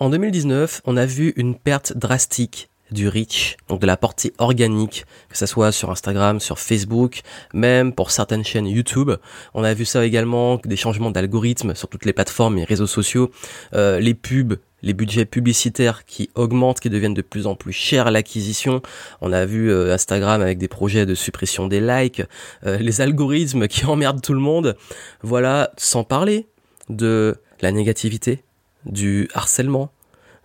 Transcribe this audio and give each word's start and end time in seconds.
En 0.00 0.08
2019, 0.08 0.80
on 0.86 0.96
a 0.96 1.04
vu 1.04 1.34
une 1.36 1.54
perte 1.54 1.92
drastique 1.94 2.70
du 2.90 3.06
reach, 3.06 3.58
donc 3.68 3.80
de 3.80 3.86
la 3.86 3.98
portée 3.98 4.32
organique, 4.38 5.04
que 5.28 5.36
ce 5.36 5.44
soit 5.44 5.72
sur 5.72 5.90
Instagram, 5.90 6.40
sur 6.40 6.58
Facebook, 6.58 7.20
même 7.52 7.92
pour 7.92 8.10
certaines 8.10 8.42
chaînes 8.42 8.66
YouTube. 8.66 9.10
On 9.52 9.62
a 9.62 9.74
vu 9.74 9.84
ça 9.84 10.06
également, 10.06 10.58
des 10.64 10.76
changements 10.76 11.10
d'algorithme 11.10 11.74
sur 11.74 11.88
toutes 11.88 12.06
les 12.06 12.14
plateformes 12.14 12.56
et 12.56 12.64
réseaux 12.64 12.86
sociaux, 12.86 13.30
euh, 13.74 14.00
les 14.00 14.14
pubs 14.14 14.56
les 14.82 14.94
budgets 14.94 15.26
publicitaires 15.26 16.06
qui 16.06 16.30
augmentent, 16.34 16.80
qui 16.80 16.88
deviennent 16.88 17.12
de 17.12 17.20
plus 17.20 17.46
en 17.46 17.54
plus 17.54 17.74
chers 17.74 18.06
à 18.06 18.10
l'acquisition. 18.10 18.80
On 19.20 19.30
a 19.30 19.44
vu 19.44 19.70
euh, 19.70 19.92
Instagram 19.92 20.40
avec 20.40 20.56
des 20.56 20.68
projets 20.68 21.04
de 21.04 21.14
suppression 21.14 21.66
des 21.66 21.82
likes, 21.82 22.22
euh, 22.64 22.78
les 22.78 23.02
algorithmes 23.02 23.68
qui 23.68 23.84
emmerdent 23.84 24.22
tout 24.22 24.32
le 24.32 24.40
monde. 24.40 24.78
Voilà, 25.20 25.70
sans 25.76 26.02
parler 26.02 26.46
de 26.88 27.36
la 27.60 27.72
négativité, 27.72 28.42
du 28.86 29.28
harcèlement, 29.34 29.90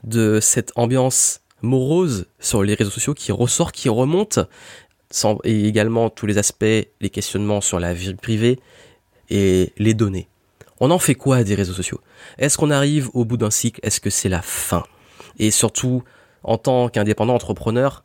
de 0.04 0.40
cette 0.40 0.72
ambiance 0.76 1.42
morose 1.62 2.28
sur 2.40 2.64
les 2.64 2.74
réseaux 2.76 2.92
sociaux 2.92 3.14
qui 3.14 3.32
ressort, 3.32 3.72
qui 3.72 3.90
remonte, 3.90 4.40
et 5.44 5.68
également 5.68 6.10
tous 6.10 6.26
les 6.26 6.38
aspects, 6.38 6.64
les 6.64 7.10
questionnements 7.10 7.62
sur 7.62 7.80
la 7.80 7.94
vie 7.94 8.14
privée 8.16 8.60
et 9.30 9.74
les 9.78 9.94
données. 9.94 10.28
On 10.80 10.92
en 10.92 11.00
fait 11.00 11.16
quoi 11.16 11.44
des 11.44 11.56
réseaux 11.56 11.74
sociaux? 11.74 12.02
Est-ce 12.38 12.58
qu'on 12.58 12.70
arrive 12.70 13.10
au 13.14 13.24
bout 13.24 13.38
d'un 13.38 13.50
cycle? 13.50 13.80
Est-ce 13.84 14.02
que 14.02 14.10
c'est 14.10 14.30
la 14.30 14.42
fin? 14.42 14.84
Et 15.40 15.52
surtout, 15.52 16.04
en 16.44 16.58
tant 16.58 16.90
qu'indépendant 16.90 17.34
entrepreneur, 17.34 18.04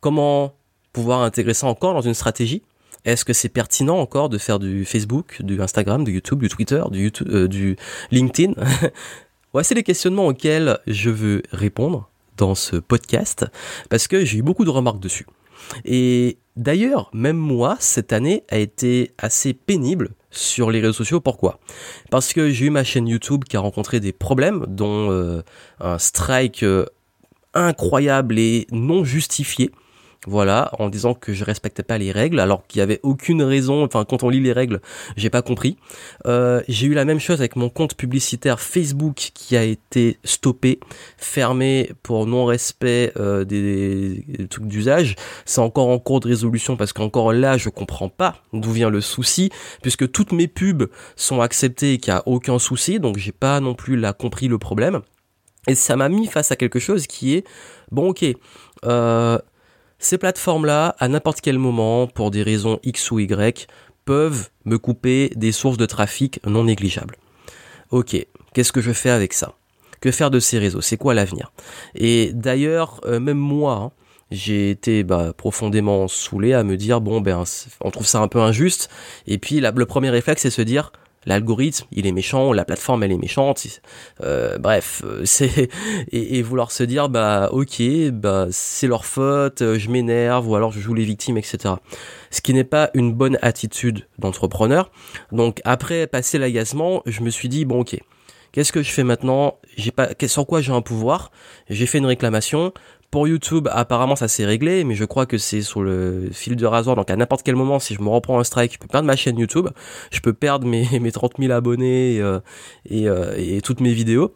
comment 0.00 0.54
pouvoir 0.92 1.22
intégrer 1.22 1.54
ça 1.54 1.66
encore 1.66 1.94
dans 1.94 2.00
une 2.00 2.14
stratégie? 2.14 2.62
Est-ce 3.04 3.24
que 3.24 3.32
c'est 3.32 3.48
pertinent 3.48 3.98
encore 3.98 4.28
de 4.28 4.38
faire 4.38 4.60
du 4.60 4.84
Facebook, 4.84 5.42
du 5.42 5.60
Instagram, 5.60 6.04
du 6.04 6.12
YouTube, 6.12 6.40
du 6.40 6.48
Twitter, 6.48 6.82
du, 6.90 7.10
euh, 7.26 7.48
du 7.48 7.76
LinkedIn? 8.12 8.54
C'est 9.60 9.74
les 9.74 9.82
questionnements 9.82 10.26
auxquels 10.26 10.78
je 10.86 11.10
veux 11.10 11.42
répondre 11.52 12.08
dans 12.36 12.54
ce 12.54 12.76
podcast 12.76 13.46
parce 13.90 14.08
que 14.08 14.24
j'ai 14.24 14.38
eu 14.38 14.42
beaucoup 14.42 14.64
de 14.64 14.70
remarques 14.70 15.00
dessus. 15.00 15.26
Et 15.84 16.38
d'ailleurs, 16.56 17.10
même 17.12 17.36
moi, 17.36 17.76
cette 17.78 18.12
année 18.12 18.44
a 18.48 18.58
été 18.58 19.12
assez 19.18 19.52
pénible 19.52 20.10
sur 20.30 20.70
les 20.70 20.80
réseaux 20.80 20.94
sociaux. 20.94 21.20
Pourquoi? 21.20 21.60
Parce 22.10 22.32
que 22.32 22.50
j'ai 22.50 22.66
eu 22.66 22.70
ma 22.70 22.82
chaîne 22.82 23.06
YouTube 23.06 23.44
qui 23.44 23.56
a 23.56 23.60
rencontré 23.60 24.00
des 24.00 24.12
problèmes, 24.12 24.64
dont 24.66 25.10
euh, 25.10 25.42
un 25.80 25.98
strike 25.98 26.62
euh, 26.62 26.86
incroyable 27.54 28.38
et 28.38 28.66
non 28.72 29.04
justifié 29.04 29.70
voilà, 30.26 30.70
en 30.78 30.88
disant 30.88 31.14
que 31.14 31.32
je 31.32 31.44
respectais 31.44 31.82
pas 31.82 31.98
les 31.98 32.12
règles, 32.12 32.38
alors 32.38 32.66
qu'il 32.66 32.78
y 32.78 32.82
avait 32.82 33.00
aucune 33.02 33.42
raison. 33.42 33.84
Enfin, 33.84 34.04
quand 34.04 34.22
on 34.22 34.28
lit 34.28 34.40
les 34.40 34.52
règles, 34.52 34.80
j'ai 35.16 35.30
pas 35.30 35.42
compris. 35.42 35.76
Euh, 36.26 36.62
j'ai 36.68 36.86
eu 36.86 36.94
la 36.94 37.04
même 37.04 37.18
chose 37.18 37.40
avec 37.40 37.56
mon 37.56 37.68
compte 37.68 37.96
publicitaire 37.96 38.60
Facebook 38.60 39.30
qui 39.34 39.56
a 39.56 39.64
été 39.64 40.18
stoppé, 40.24 40.78
fermé 41.16 41.90
pour 42.02 42.26
non-respect 42.26 43.12
euh, 43.16 43.44
des, 43.44 44.24
trucs 44.48 44.66
d'usage. 44.66 45.16
C'est 45.44 45.60
encore 45.60 45.88
en 45.88 45.98
cours 45.98 46.20
de 46.20 46.28
résolution 46.28 46.76
parce 46.76 46.92
qu'encore 46.92 47.32
là, 47.32 47.56
je 47.56 47.68
comprends 47.68 48.08
pas 48.08 48.36
d'où 48.52 48.70
vient 48.70 48.90
le 48.90 49.00
souci, 49.00 49.50
puisque 49.82 50.10
toutes 50.12 50.32
mes 50.32 50.46
pubs 50.46 50.88
sont 51.16 51.40
acceptées 51.40 51.94
et 51.94 51.98
qu'il 51.98 52.12
y 52.12 52.16
a 52.16 52.22
aucun 52.26 52.58
souci, 52.58 53.00
donc 53.00 53.18
j'ai 53.18 53.32
pas 53.32 53.60
non 53.60 53.74
plus 53.74 53.96
là 53.96 54.12
compris 54.12 54.46
le 54.46 54.58
problème. 54.58 55.00
Et 55.68 55.74
ça 55.74 55.96
m'a 55.96 56.08
mis 56.08 56.26
face 56.26 56.50
à 56.50 56.56
quelque 56.56 56.78
chose 56.78 57.06
qui 57.06 57.34
est 57.34 57.44
bon, 57.90 58.10
ok. 58.10 58.24
Euh, 58.84 59.38
ces 60.02 60.18
plateformes-là, 60.18 60.96
à 60.98 61.08
n'importe 61.08 61.40
quel 61.40 61.58
moment, 61.58 62.06
pour 62.06 62.30
des 62.30 62.42
raisons 62.42 62.80
X 62.82 63.10
ou 63.10 63.20
Y, 63.20 63.68
peuvent 64.04 64.50
me 64.64 64.76
couper 64.76 65.30
des 65.36 65.52
sources 65.52 65.78
de 65.78 65.86
trafic 65.86 66.40
non 66.44 66.64
négligeables. 66.64 67.16
Ok, 67.90 68.16
qu'est-ce 68.52 68.72
que 68.72 68.80
je 68.80 68.92
fais 68.92 69.10
avec 69.10 69.32
ça? 69.32 69.54
Que 70.00 70.10
faire 70.10 70.30
de 70.30 70.40
ces 70.40 70.58
réseaux? 70.58 70.80
C'est 70.80 70.96
quoi 70.96 71.14
l'avenir? 71.14 71.52
Et 71.94 72.32
d'ailleurs, 72.34 73.00
euh, 73.06 73.20
même 73.20 73.38
moi, 73.38 73.74
hein, 73.74 73.90
j'ai 74.32 74.70
été 74.70 75.04
bah, 75.04 75.32
profondément 75.36 76.08
saoulé 76.08 76.52
à 76.52 76.64
me 76.64 76.76
dire 76.76 77.00
bon 77.00 77.20
ben 77.20 77.44
on 77.82 77.90
trouve 77.90 78.06
ça 78.06 78.18
un 78.20 78.28
peu 78.28 78.40
injuste. 78.40 78.88
Et 79.26 79.38
puis 79.38 79.60
le 79.60 79.84
premier 79.84 80.10
réflexe 80.10 80.42
c'est 80.42 80.50
se 80.50 80.62
dire 80.62 80.90
l'algorithme 81.26 81.86
il 81.92 82.06
est 82.06 82.12
méchant, 82.12 82.52
la 82.52 82.64
plateforme 82.64 83.02
elle 83.02 83.12
est 83.12 83.18
méchante, 83.18 83.66
euh, 84.22 84.58
bref, 84.58 85.02
euh, 85.04 85.22
c'est 85.24 85.68
et, 86.10 86.42
vouloir 86.42 86.72
se 86.72 86.82
dire 86.82 87.08
bah 87.08 87.48
ok, 87.52 87.82
bah 88.12 88.46
c'est 88.50 88.86
leur 88.86 89.04
faute, 89.04 89.62
euh, 89.62 89.78
je 89.78 89.90
m'énerve 89.90 90.48
ou 90.48 90.56
alors 90.56 90.72
je 90.72 90.80
joue 90.80 90.94
les 90.94 91.04
victimes, 91.04 91.38
etc. 91.38 91.74
Ce 92.30 92.40
qui 92.40 92.54
n'est 92.54 92.64
pas 92.64 92.90
une 92.94 93.12
bonne 93.12 93.38
attitude 93.42 94.06
d'entrepreneur. 94.18 94.90
Donc 95.30 95.60
après 95.64 96.06
passer 96.06 96.38
l'agacement, 96.38 97.02
je 97.06 97.20
me 97.22 97.30
suis 97.30 97.48
dit 97.48 97.64
bon 97.64 97.80
ok, 97.80 97.96
qu'est-ce 98.52 98.72
que 98.72 98.82
je 98.82 98.90
fais 98.90 99.04
maintenant? 99.04 99.58
J'ai 99.76 99.90
pas 99.90 100.10
sur 100.26 100.46
quoi 100.46 100.60
j'ai 100.60 100.72
un 100.72 100.82
pouvoir? 100.82 101.30
J'ai 101.68 101.86
fait 101.86 101.98
une 101.98 102.06
réclamation. 102.06 102.72
Pour 103.12 103.28
YouTube, 103.28 103.68
apparemment, 103.70 104.16
ça 104.16 104.26
s'est 104.26 104.46
réglé, 104.46 104.84
mais 104.84 104.94
je 104.94 105.04
crois 105.04 105.26
que 105.26 105.36
c'est 105.36 105.60
sur 105.60 105.82
le 105.82 106.30
fil 106.32 106.56
de 106.56 106.64
rasoir. 106.64 106.96
Donc, 106.96 107.10
à 107.10 107.16
n'importe 107.16 107.42
quel 107.42 107.56
moment, 107.56 107.78
si 107.78 107.92
je 107.92 108.00
me 108.00 108.08
reprends 108.08 108.40
un 108.40 108.44
strike, 108.44 108.72
je 108.72 108.78
peux 108.78 108.88
perdre 108.88 109.06
ma 109.06 109.16
chaîne 109.16 109.38
YouTube, 109.38 109.68
je 110.10 110.20
peux 110.20 110.32
perdre 110.32 110.66
mes, 110.66 110.88
mes 110.98 111.12
30 111.12 111.34
000 111.38 111.52
abonnés 111.52 112.20
euh, 112.22 112.40
et, 112.88 113.10
euh, 113.10 113.34
et 113.36 113.60
toutes 113.60 113.80
mes 113.80 113.92
vidéos. 113.92 114.34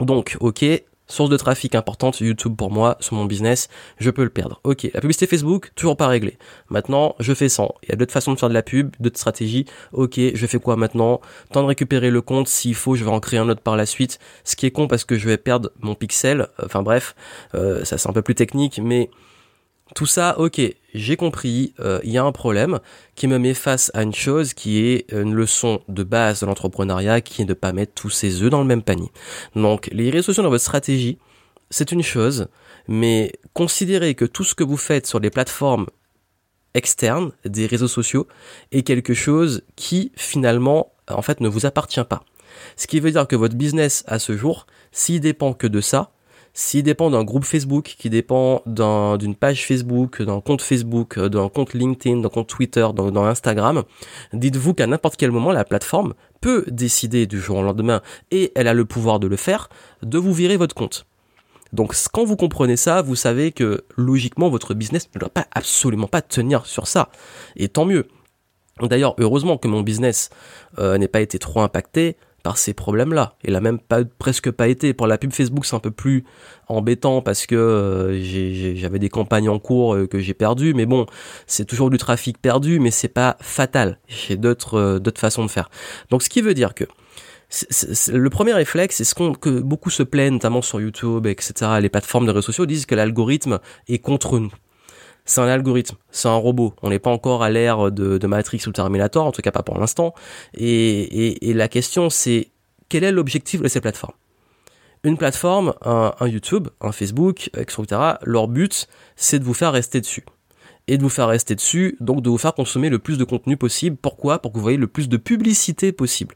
Donc, 0.00 0.36
ok, 0.40 0.64
Source 1.10 1.28
de 1.28 1.36
trafic 1.36 1.74
importante, 1.74 2.20
YouTube 2.20 2.54
pour 2.56 2.70
moi, 2.70 2.96
sur 3.00 3.16
mon 3.16 3.24
business, 3.24 3.68
je 3.98 4.10
peux 4.10 4.22
le 4.22 4.30
perdre. 4.30 4.60
Ok, 4.64 4.88
la 4.94 5.00
publicité 5.00 5.26
Facebook, 5.26 5.72
toujours 5.74 5.96
pas 5.96 6.06
réglée. 6.06 6.38
Maintenant, 6.68 7.16
je 7.18 7.34
fais 7.34 7.48
100. 7.48 7.74
Il 7.82 7.88
y 7.88 7.92
a 7.92 7.96
d'autres 7.96 8.12
façons 8.12 8.32
de 8.32 8.38
faire 8.38 8.48
de 8.48 8.54
la 8.54 8.62
pub, 8.62 8.94
d'autres 9.00 9.18
stratégies. 9.18 9.66
Ok, 9.92 10.18
je 10.18 10.46
fais 10.46 10.60
quoi 10.60 10.76
maintenant? 10.76 11.20
Temps 11.52 11.62
de 11.62 11.66
récupérer 11.66 12.10
le 12.10 12.22
compte, 12.22 12.46
s'il 12.46 12.76
faut, 12.76 12.94
je 12.94 13.04
vais 13.04 13.10
en 13.10 13.20
créer 13.20 13.40
un 13.40 13.48
autre 13.48 13.60
par 13.60 13.76
la 13.76 13.86
suite. 13.86 14.20
Ce 14.44 14.54
qui 14.54 14.66
est 14.66 14.70
con 14.70 14.86
parce 14.86 15.04
que 15.04 15.16
je 15.16 15.26
vais 15.26 15.36
perdre 15.36 15.70
mon 15.80 15.96
pixel. 15.96 16.46
Enfin 16.64 16.82
bref, 16.82 17.14
euh, 17.54 17.84
ça 17.84 17.98
c'est 17.98 18.08
un 18.08 18.12
peu 18.12 18.22
plus 18.22 18.36
technique, 18.36 18.80
mais 18.82 19.10
tout 19.94 20.06
ça, 20.06 20.38
ok, 20.38 20.60
j'ai 20.94 21.16
compris, 21.16 21.74
euh, 21.80 22.00
il 22.04 22.10
y 22.10 22.18
a 22.18 22.24
un 22.24 22.32
problème 22.32 22.80
qui 23.14 23.26
me 23.26 23.38
met 23.38 23.54
face 23.54 23.90
à 23.94 24.02
une 24.02 24.14
chose 24.14 24.54
qui 24.54 24.84
est 24.86 25.10
une 25.12 25.34
leçon 25.34 25.80
de 25.88 26.02
base 26.02 26.40
de 26.40 26.46
l'entrepreneuriat, 26.46 27.20
qui 27.20 27.42
est 27.42 27.44
de 27.44 27.50
ne 27.50 27.54
pas 27.54 27.72
mettre 27.72 27.92
tous 27.94 28.10
ses 28.10 28.42
œufs 28.42 28.50
dans 28.50 28.60
le 28.60 28.66
même 28.66 28.82
panier. 28.82 29.10
Donc, 29.54 29.88
les 29.92 30.10
réseaux 30.10 30.26
sociaux 30.26 30.42
dans 30.42 30.50
votre 30.50 30.64
stratégie, 30.64 31.18
c'est 31.70 31.92
une 31.92 32.02
chose, 32.02 32.48
mais 32.88 33.32
considérez 33.52 34.14
que 34.14 34.24
tout 34.24 34.44
ce 34.44 34.54
que 34.54 34.64
vous 34.64 34.76
faites 34.76 35.06
sur 35.06 35.20
les 35.20 35.30
plateformes 35.30 35.86
externes 36.74 37.32
des 37.44 37.66
réseaux 37.66 37.88
sociaux 37.88 38.26
est 38.72 38.82
quelque 38.82 39.14
chose 39.14 39.62
qui, 39.76 40.12
finalement, 40.16 40.92
en 41.08 41.22
fait, 41.22 41.40
ne 41.40 41.48
vous 41.48 41.66
appartient 41.66 42.04
pas. 42.04 42.22
Ce 42.76 42.86
qui 42.86 43.00
veut 43.00 43.10
dire 43.10 43.26
que 43.26 43.36
votre 43.36 43.54
business 43.54 44.04
à 44.06 44.18
ce 44.18 44.36
jour, 44.36 44.66
s'il 44.92 45.20
dépend 45.20 45.52
que 45.52 45.66
de 45.66 45.80
ça, 45.80 46.12
s'il 46.52 46.82
dépend 46.82 47.10
d'un 47.10 47.24
groupe 47.24 47.44
Facebook, 47.44 47.94
qui 47.98 48.10
dépend 48.10 48.62
d'une 48.66 49.34
page 49.34 49.66
Facebook, 49.66 50.22
d'un 50.22 50.40
compte 50.40 50.62
Facebook, 50.62 51.18
d'un 51.18 51.48
compte 51.48 51.74
LinkedIn, 51.74 52.20
d'un 52.20 52.28
compte 52.28 52.48
Twitter, 52.48 52.86
d'un 52.94 53.16
Instagram, 53.16 53.84
dites-vous 54.32 54.74
qu'à 54.74 54.86
n'importe 54.86 55.16
quel 55.16 55.30
moment, 55.30 55.52
la 55.52 55.64
plateforme 55.64 56.14
peut 56.40 56.64
décider 56.68 57.26
du 57.26 57.38
jour 57.40 57.58
au 57.58 57.62
lendemain, 57.62 58.02
et 58.30 58.52
elle 58.54 58.68
a 58.68 58.74
le 58.74 58.84
pouvoir 58.84 59.20
de 59.20 59.26
le 59.26 59.36
faire, 59.36 59.68
de 60.02 60.18
vous 60.18 60.32
virer 60.32 60.56
votre 60.56 60.74
compte. 60.74 61.06
Donc 61.72 61.94
quand 62.12 62.24
vous 62.24 62.36
comprenez 62.36 62.76
ça, 62.76 63.02
vous 63.02 63.14
savez 63.14 63.52
que 63.52 63.84
logiquement 63.96 64.48
votre 64.48 64.74
business 64.74 65.08
ne 65.14 65.20
doit 65.20 65.28
pas 65.28 65.46
absolument 65.52 66.08
pas 66.08 66.22
tenir 66.22 66.66
sur 66.66 66.86
ça. 66.86 67.10
Et 67.56 67.68
tant 67.68 67.84
mieux. 67.84 68.08
D'ailleurs, 68.82 69.14
heureusement 69.18 69.58
que 69.58 69.68
mon 69.68 69.82
business 69.82 70.30
euh, 70.78 70.96
n'ait 70.96 71.08
pas 71.08 71.20
été 71.20 71.38
trop 71.38 71.60
impacté 71.60 72.16
par 72.42 72.58
ces 72.58 72.74
problèmes-là. 72.74 73.34
Il 73.44 73.54
a 73.54 73.60
même 73.60 73.78
pas 73.78 74.04
presque 74.04 74.50
pas 74.50 74.68
été. 74.68 74.94
Pour 74.94 75.06
la 75.06 75.18
pub 75.18 75.32
Facebook, 75.32 75.66
c'est 75.66 75.76
un 75.76 75.80
peu 75.80 75.90
plus 75.90 76.24
embêtant 76.68 77.22
parce 77.22 77.46
que 77.46 77.54
euh, 77.54 78.74
j'avais 78.74 78.98
des 78.98 79.08
campagnes 79.08 79.48
en 79.48 79.58
cours 79.58 79.94
euh, 79.94 80.06
que 80.06 80.18
j'ai 80.18 80.34
perdues, 80.34 80.74
mais 80.74 80.86
bon, 80.86 81.06
c'est 81.46 81.64
toujours 81.64 81.90
du 81.90 81.98
trafic 81.98 82.38
perdu, 82.38 82.80
mais 82.80 82.90
c'est 82.90 83.08
pas 83.08 83.36
fatal. 83.40 83.98
J'ai 84.08 84.36
d'autres 84.36 84.78
euh, 84.78 85.12
façons 85.16 85.44
de 85.44 85.50
faire. 85.50 85.70
Donc, 86.10 86.22
ce 86.22 86.28
qui 86.28 86.40
veut 86.40 86.54
dire 86.54 86.74
que 86.74 86.84
le 88.12 88.30
premier 88.30 88.52
réflexe, 88.52 88.96
c'est 88.96 89.04
ce 89.04 89.14
que 89.14 89.60
beaucoup 89.60 89.90
se 89.90 90.04
plaignent, 90.04 90.34
notamment 90.34 90.62
sur 90.62 90.80
YouTube, 90.80 91.26
etc. 91.26 91.52
Les 91.80 91.88
plateformes 91.88 92.26
de 92.26 92.30
réseaux 92.30 92.42
sociaux 92.42 92.66
disent 92.66 92.86
que 92.86 92.94
l'algorithme 92.94 93.58
est 93.88 93.98
contre 93.98 94.38
nous 94.38 94.52
c'est 95.24 95.40
un 95.40 95.48
algorithme, 95.48 95.96
c'est 96.10 96.28
un 96.28 96.36
robot. 96.36 96.74
On 96.82 96.90
n'est 96.90 96.98
pas 96.98 97.10
encore 97.10 97.42
à 97.42 97.50
l'ère 97.50 97.90
de, 97.90 98.26
Matrix 98.26 98.62
ou 98.66 98.72
Terminator, 98.72 99.26
en 99.26 99.32
tout 99.32 99.42
cas 99.42 99.52
pas 99.52 99.62
pour 99.62 99.78
l'instant. 99.78 100.14
Et, 100.54 101.52
la 101.54 101.68
question 101.68 102.10
c'est 102.10 102.48
quel 102.88 103.04
est 103.04 103.12
l'objectif 103.12 103.60
de 103.62 103.68
ces 103.68 103.80
plateformes? 103.80 104.14
Une 105.02 105.16
plateforme, 105.16 105.74
un, 105.82 106.12
YouTube, 106.26 106.68
un 106.80 106.92
Facebook, 106.92 107.50
etc. 107.56 108.16
Leur 108.22 108.48
but 108.48 108.88
c'est 109.16 109.38
de 109.38 109.44
vous 109.44 109.54
faire 109.54 109.72
rester 109.72 110.00
dessus 110.00 110.24
et 110.88 110.98
de 110.98 111.02
vous 111.02 111.08
faire 111.08 111.28
rester 111.28 111.54
dessus, 111.54 111.96
donc 112.00 112.22
de 112.22 112.28
vous 112.28 112.38
faire 112.38 112.54
consommer 112.54 112.88
le 112.88 112.98
plus 112.98 113.16
de 113.16 113.24
contenu 113.24 113.56
possible. 113.56 113.96
Pourquoi? 113.96 114.40
Pour 114.40 114.52
que 114.52 114.56
vous 114.56 114.62
voyez 114.62 114.78
le 114.78 114.88
plus 114.88 115.08
de 115.08 115.16
publicité 115.16 115.92
possible. 115.92 116.34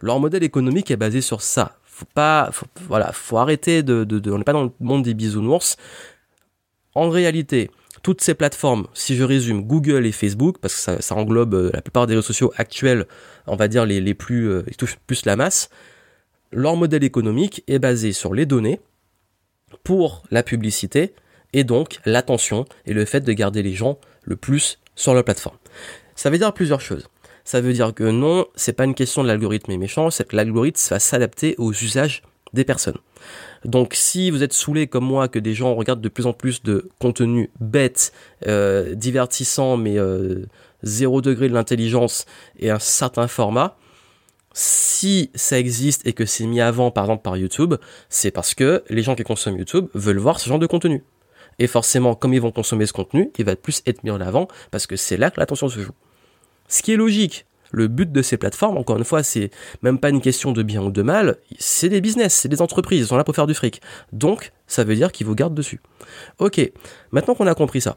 Leur 0.00 0.20
modèle 0.20 0.42
économique 0.42 0.90
est 0.90 0.96
basé 0.96 1.20
sur 1.20 1.42
ça. 1.42 1.78
Faut 1.84 2.06
pas, 2.14 2.50
voilà, 2.86 3.12
faut 3.12 3.38
arrêter 3.38 3.82
de, 3.82 4.04
de 4.04 4.30
on 4.30 4.38
n'est 4.38 4.44
pas 4.44 4.52
dans 4.52 4.64
le 4.64 4.72
monde 4.80 5.02
des 5.04 5.14
bisounours. 5.14 5.76
En 6.94 7.08
réalité, 7.10 7.70
toutes 8.02 8.20
ces 8.20 8.34
plateformes, 8.34 8.86
si 8.94 9.16
je 9.16 9.24
résume, 9.24 9.62
Google 9.62 10.06
et 10.06 10.12
Facebook, 10.12 10.56
parce 10.60 10.86
que 10.86 11.02
ça, 11.02 11.14
englobe 11.14 11.54
euh, 11.54 11.70
la 11.72 11.82
plupart 11.82 12.06
des 12.06 12.14
réseaux 12.14 12.26
sociaux 12.26 12.52
actuels, 12.56 13.06
on 13.46 13.56
va 13.56 13.68
dire 13.68 13.84
les, 13.86 14.00
les 14.00 14.14
plus, 14.14 14.48
euh, 14.48 14.62
touchent 14.78 14.98
plus 15.06 15.24
la 15.26 15.36
masse, 15.36 15.68
leur 16.52 16.76
modèle 16.76 17.04
économique 17.04 17.62
est 17.68 17.78
basé 17.78 18.12
sur 18.12 18.34
les 18.34 18.46
données 18.46 18.80
pour 19.84 20.22
la 20.30 20.42
publicité 20.42 21.14
et 21.52 21.64
donc 21.64 22.00
l'attention 22.04 22.64
et 22.86 22.92
le 22.92 23.04
fait 23.04 23.20
de 23.20 23.32
garder 23.32 23.62
les 23.62 23.74
gens 23.74 23.98
le 24.22 24.36
plus 24.36 24.78
sur 24.94 25.14
leur 25.14 25.24
plateforme. 25.24 25.56
Ça 26.16 26.30
veut 26.30 26.38
dire 26.38 26.52
plusieurs 26.52 26.80
choses. 26.80 27.08
Ça 27.44 27.60
veut 27.60 27.72
dire 27.72 27.94
que 27.94 28.04
non, 28.04 28.46
c'est 28.54 28.74
pas 28.74 28.84
une 28.84 28.94
question 28.94 29.22
de 29.22 29.28
l'algorithme 29.28 29.72
est 29.72 29.78
méchant, 29.78 30.10
c'est 30.10 30.28
que 30.28 30.36
l'algorithme 30.36 30.80
va 30.90 31.00
s'adapter 31.00 31.54
aux 31.58 31.72
usages 31.72 32.22
des 32.52 32.64
personnes. 32.64 32.98
Donc 33.64 33.94
si 33.94 34.30
vous 34.30 34.42
êtes 34.42 34.52
saoulé 34.52 34.86
comme 34.86 35.04
moi 35.04 35.28
que 35.28 35.38
des 35.38 35.54
gens 35.54 35.74
regardent 35.74 36.00
de 36.00 36.08
plus 36.08 36.26
en 36.26 36.32
plus 36.32 36.62
de 36.62 36.88
contenu 36.98 37.50
bête, 37.60 38.12
euh, 38.46 38.94
divertissant 38.94 39.76
mais 39.76 39.98
euh, 39.98 40.46
zéro 40.82 41.20
degré 41.20 41.48
de 41.48 41.54
l'intelligence 41.54 42.24
et 42.58 42.70
un 42.70 42.78
certain 42.78 43.28
format, 43.28 43.76
si 44.52 45.30
ça 45.34 45.58
existe 45.58 46.06
et 46.06 46.12
que 46.12 46.24
c'est 46.24 46.46
mis 46.46 46.60
avant 46.60 46.90
par 46.90 47.04
exemple 47.04 47.22
par 47.22 47.36
YouTube, 47.36 47.74
c'est 48.08 48.30
parce 48.30 48.54
que 48.54 48.82
les 48.88 49.02
gens 49.02 49.14
qui 49.14 49.22
consomment 49.24 49.58
YouTube 49.58 49.88
veulent 49.94 50.18
voir 50.18 50.40
ce 50.40 50.48
genre 50.48 50.58
de 50.58 50.66
contenu. 50.66 51.04
Et 51.58 51.66
forcément, 51.66 52.14
comme 52.14 52.32
ils 52.32 52.40
vont 52.40 52.52
consommer 52.52 52.86
ce 52.86 52.94
contenu, 52.94 53.30
il 53.38 53.44
va 53.44 53.54
plus 53.54 53.82
être 53.86 54.02
mis 54.02 54.10
en 54.10 54.20
avant 54.20 54.48
parce 54.70 54.86
que 54.86 54.96
c'est 54.96 55.18
là 55.18 55.30
que 55.30 55.38
l'attention 55.38 55.68
se 55.68 55.78
joue. 55.80 55.92
Ce 56.68 56.82
qui 56.82 56.92
est 56.92 56.96
logique. 56.96 57.44
Le 57.70 57.88
but 57.88 58.10
de 58.10 58.22
ces 58.22 58.36
plateformes, 58.36 58.76
encore 58.76 58.98
une 58.98 59.04
fois, 59.04 59.22
c'est 59.22 59.50
même 59.82 59.98
pas 59.98 60.10
une 60.10 60.20
question 60.20 60.52
de 60.52 60.62
bien 60.62 60.82
ou 60.82 60.90
de 60.90 61.02
mal, 61.02 61.36
c'est 61.58 61.88
des 61.88 62.00
business, 62.00 62.34
c'est 62.34 62.48
des 62.48 62.62
entreprises, 62.62 63.00
ils 63.00 63.06
sont 63.06 63.16
là 63.16 63.24
pour 63.24 63.34
faire 63.34 63.46
du 63.46 63.54
fric. 63.54 63.80
Donc, 64.12 64.52
ça 64.66 64.84
veut 64.84 64.94
dire 64.94 65.12
qu'ils 65.12 65.26
vous 65.26 65.34
gardent 65.34 65.54
dessus. 65.54 65.80
Ok, 66.38 66.60
maintenant 67.12 67.34
qu'on 67.34 67.46
a 67.46 67.54
compris 67.54 67.80
ça, 67.80 67.96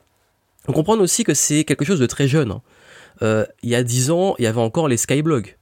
on 0.67 0.73
comprend 0.73 0.97
aussi 0.99 1.23
que 1.23 1.33
c'est 1.33 1.63
quelque 1.63 1.85
chose 1.85 1.99
de 1.99 2.05
très 2.05 2.27
jeune. 2.27 2.51
Hein. 2.51 2.61
Euh, 3.21 3.45
il 3.61 3.69
y 3.69 3.75
a 3.75 3.83
10 3.83 4.11
ans, 4.11 4.35
il 4.39 4.43
y 4.43 4.47
avait 4.47 4.61
encore 4.61 4.87
les 4.87 4.97
Skyblogs, 4.97 5.57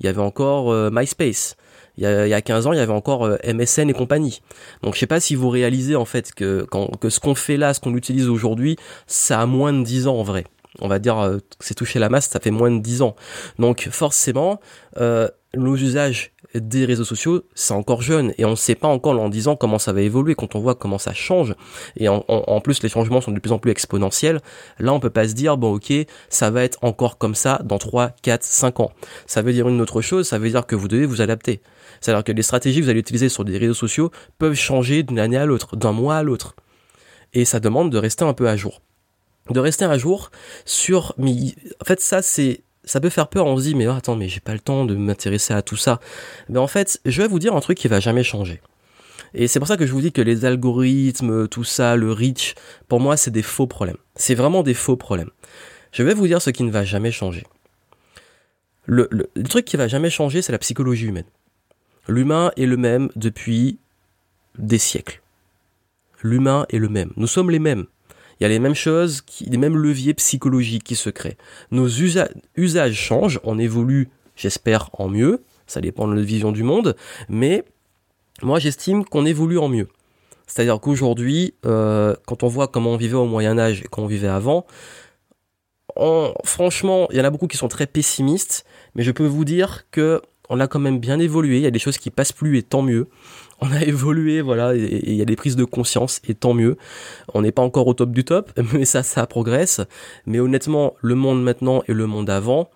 il 0.00 0.06
y 0.06 0.08
avait 0.08 0.20
encore 0.20 0.70
euh, 0.70 0.90
MySpace, 0.92 1.56
il 1.96 2.04
y, 2.04 2.06
a, 2.06 2.26
il 2.26 2.30
y, 2.30 2.34
a, 2.34 2.42
15 2.42 2.66
ans, 2.66 2.72
il 2.72 2.76
y 2.76 2.80
avait 2.80 2.92
encore 2.92 3.24
euh, 3.24 3.36
MSN 3.44 3.88
et 3.88 3.94
compagnie. 3.94 4.42
Donc 4.82 4.94
je 4.94 5.00
sais 5.00 5.06
pas 5.06 5.20
si 5.20 5.34
vous 5.34 5.48
réalisez 5.48 5.96
en 5.96 6.04
fait 6.04 6.32
que, 6.34 6.66
quand, 6.70 6.88
que 6.98 7.08
ce 7.08 7.20
qu'on 7.20 7.34
fait 7.34 7.56
là, 7.56 7.74
ce 7.74 7.80
qu'on 7.80 7.94
utilise 7.94 8.28
aujourd'hui, 8.28 8.76
ça 9.06 9.40
a 9.40 9.46
moins 9.46 9.72
de 9.72 9.82
10 9.82 10.06
ans 10.06 10.16
en 10.16 10.22
vrai. 10.22 10.44
On 10.80 10.88
va 10.88 10.98
dire 10.98 11.18
euh, 11.18 11.38
c'est 11.60 11.74
touché 11.74 11.98
la 11.98 12.08
masse, 12.08 12.28
ça 12.28 12.40
fait 12.40 12.50
moins 12.50 12.70
de 12.70 12.78
10 12.78 13.02
ans. 13.02 13.16
Donc 13.58 13.88
forcément, 13.90 14.60
euh, 14.98 15.28
nos 15.54 15.76
usages 15.76 16.32
des 16.54 16.84
réseaux 16.84 17.04
sociaux, 17.04 17.42
c'est 17.54 17.74
encore 17.74 18.02
jeune 18.02 18.32
et 18.38 18.44
on 18.44 18.50
ne 18.50 18.56
sait 18.56 18.74
pas 18.74 18.88
encore 18.88 19.20
en 19.20 19.28
10 19.28 19.48
ans 19.48 19.56
comment 19.56 19.78
ça 19.78 19.92
va 19.92 20.00
évoluer 20.02 20.34
quand 20.34 20.54
on 20.54 20.60
voit 20.60 20.74
comment 20.74 20.98
ça 20.98 21.12
change 21.12 21.54
et 21.96 22.08
en, 22.08 22.24
en, 22.28 22.60
plus 22.60 22.82
les 22.82 22.88
changements 22.88 23.20
sont 23.20 23.32
de 23.32 23.40
plus 23.40 23.52
en 23.52 23.58
plus 23.58 23.70
exponentiels. 23.70 24.40
Là, 24.78 24.92
on 24.92 25.00
peut 25.00 25.10
pas 25.10 25.28
se 25.28 25.34
dire 25.34 25.56
bon 25.56 25.74
OK, 25.74 25.92
ça 26.28 26.50
va 26.50 26.62
être 26.62 26.78
encore 26.82 27.18
comme 27.18 27.34
ça 27.34 27.60
dans 27.64 27.78
3, 27.78 28.10
4, 28.22 28.42
5 28.44 28.80
ans. 28.80 28.92
Ça 29.26 29.42
veut 29.42 29.52
dire 29.52 29.68
une 29.68 29.80
autre 29.80 30.00
chose, 30.00 30.26
ça 30.28 30.38
veut 30.38 30.50
dire 30.50 30.66
que 30.66 30.76
vous 30.76 30.88
devez 30.88 31.06
vous 31.06 31.20
adapter. 31.20 31.60
C'est-à-dire 32.00 32.24
que 32.24 32.32
les 32.32 32.42
stratégies 32.42 32.80
que 32.80 32.84
vous 32.84 32.90
allez 32.90 33.00
utiliser 33.00 33.28
sur 33.28 33.44
des 33.44 33.58
réseaux 33.58 33.74
sociaux 33.74 34.10
peuvent 34.38 34.54
changer 34.54 35.02
d'une 35.02 35.18
année 35.18 35.36
à 35.36 35.46
l'autre, 35.46 35.76
d'un 35.76 35.92
mois 35.92 36.16
à 36.16 36.22
l'autre. 36.22 36.54
Et 37.32 37.44
ça 37.44 37.60
demande 37.60 37.90
de 37.90 37.98
rester 37.98 38.24
un 38.24 38.32
peu 38.32 38.48
à 38.48 38.56
jour. 38.56 38.80
De 39.50 39.60
rester 39.60 39.84
à 39.84 39.96
jour 39.98 40.30
sur... 40.64 41.14
Mais 41.18 41.32
en 41.80 41.84
fait, 41.84 42.00
ça, 42.00 42.22
c'est... 42.22 42.62
Ça 42.84 43.00
peut 43.00 43.10
faire 43.10 43.28
peur, 43.28 43.46
on 43.46 43.56
se 43.56 43.62
dit, 43.62 43.74
mais 43.74 43.88
oh, 43.88 43.92
attends, 43.92 44.14
mais 44.14 44.28
j'ai 44.28 44.38
pas 44.38 44.52
le 44.52 44.60
temps 44.60 44.84
de 44.84 44.94
m'intéresser 44.94 45.52
à 45.52 45.62
tout 45.62 45.76
ça. 45.76 45.98
Mais 46.48 46.58
en 46.58 46.68
fait, 46.68 47.00
je 47.04 47.20
vais 47.20 47.26
vous 47.26 47.40
dire 47.40 47.56
un 47.56 47.60
truc 47.60 47.76
qui 47.78 47.88
va 47.88 47.98
jamais 47.98 48.22
changer. 48.22 48.60
Et 49.34 49.48
c'est 49.48 49.58
pour 49.58 49.66
ça 49.66 49.76
que 49.76 49.86
je 49.86 49.92
vous 49.92 50.00
dis 50.00 50.12
que 50.12 50.22
les 50.22 50.44
algorithmes, 50.44 51.48
tout 51.48 51.64
ça, 51.64 51.96
le 51.96 52.12
reach, 52.12 52.54
pour 52.86 53.00
moi, 53.00 53.16
c'est 53.16 53.32
des 53.32 53.42
faux 53.42 53.66
problèmes. 53.66 53.96
C'est 54.14 54.36
vraiment 54.36 54.62
des 54.62 54.72
faux 54.72 54.96
problèmes. 54.96 55.30
Je 55.90 56.04
vais 56.04 56.14
vous 56.14 56.28
dire 56.28 56.40
ce 56.40 56.50
qui 56.50 56.62
ne 56.62 56.70
va 56.70 56.84
jamais 56.84 57.10
changer. 57.10 57.44
Le, 58.84 59.08
le, 59.10 59.28
le 59.34 59.42
truc 59.48 59.64
qui 59.64 59.76
va 59.76 59.88
jamais 59.88 60.10
changer, 60.10 60.40
c'est 60.40 60.52
la 60.52 60.58
psychologie 60.58 61.06
humaine. 61.06 61.26
L'humain 62.06 62.52
est 62.56 62.66
le 62.66 62.76
même 62.76 63.08
depuis 63.16 63.78
des 64.58 64.78
siècles. 64.78 65.22
L'humain 66.22 66.66
est 66.70 66.78
le 66.78 66.88
même. 66.88 67.12
Nous 67.16 67.26
sommes 67.26 67.50
les 67.50 67.58
mêmes. 67.58 67.86
Il 68.38 68.44
y 68.44 68.46
a 68.46 68.48
les 68.48 68.58
mêmes 68.58 68.74
choses, 68.74 69.22
les 69.46 69.56
mêmes 69.56 69.76
leviers 69.76 70.14
psychologiques 70.14 70.84
qui 70.84 70.96
se 70.96 71.10
créent. 71.10 71.36
Nos 71.70 71.88
usages 71.88 72.94
changent, 72.94 73.40
on 73.44 73.58
évolue, 73.58 74.08
j'espère, 74.34 74.90
en 74.92 75.08
mieux. 75.08 75.42
Ça 75.66 75.80
dépend 75.80 76.06
de 76.06 76.14
notre 76.14 76.26
vision 76.26 76.52
du 76.52 76.62
monde. 76.62 76.96
Mais 77.28 77.64
moi, 78.42 78.58
j'estime 78.58 79.04
qu'on 79.04 79.24
évolue 79.24 79.58
en 79.58 79.68
mieux. 79.68 79.88
C'est-à-dire 80.46 80.78
qu'aujourd'hui, 80.80 81.54
euh, 81.64 82.14
quand 82.26 82.42
on 82.42 82.48
voit 82.48 82.68
comment 82.68 82.92
on 82.92 82.96
vivait 82.96 83.16
au 83.16 83.26
Moyen 83.26 83.58
Âge 83.58 83.82
et 83.82 83.88
comment 83.90 84.06
on 84.06 84.08
vivait 84.08 84.28
avant, 84.28 84.66
franchement, 86.44 87.08
il 87.10 87.16
y 87.16 87.20
en 87.20 87.24
a 87.24 87.30
beaucoup 87.30 87.46
qui 87.46 87.56
sont 87.56 87.68
très 87.68 87.86
pessimistes, 87.86 88.64
mais 88.94 89.02
je 89.02 89.10
peux 89.10 89.26
vous 89.26 89.44
dire 89.44 89.84
que 89.90 90.20
on 90.48 90.60
a 90.60 90.66
quand 90.66 90.78
même 90.78 90.98
bien 90.98 91.18
évolué. 91.18 91.56
Il 91.56 91.62
y 91.62 91.66
a 91.66 91.70
des 91.70 91.78
choses 91.78 91.98
qui 91.98 92.10
passent 92.10 92.32
plus 92.32 92.58
et 92.58 92.62
tant 92.62 92.82
mieux. 92.82 93.08
On 93.60 93.70
a 93.72 93.80
évolué, 93.84 94.40
voilà, 94.40 94.74
et 94.74 95.00
il 95.04 95.14
y 95.14 95.22
a 95.22 95.24
des 95.24 95.36
prises 95.36 95.56
de 95.56 95.64
conscience 95.64 96.20
et 96.28 96.34
tant 96.34 96.54
mieux. 96.54 96.76
On 97.34 97.42
n'est 97.42 97.52
pas 97.52 97.62
encore 97.62 97.86
au 97.86 97.94
top 97.94 98.10
du 98.10 98.24
top, 98.24 98.52
mais 98.72 98.84
ça, 98.84 99.02
ça 99.02 99.26
progresse. 99.26 99.80
Mais 100.26 100.40
honnêtement, 100.40 100.94
le 101.00 101.14
monde 101.14 101.42
maintenant 101.42 101.82
et 101.88 101.92
le 101.92 102.06
monde 102.06 102.30
avant, 102.30 102.70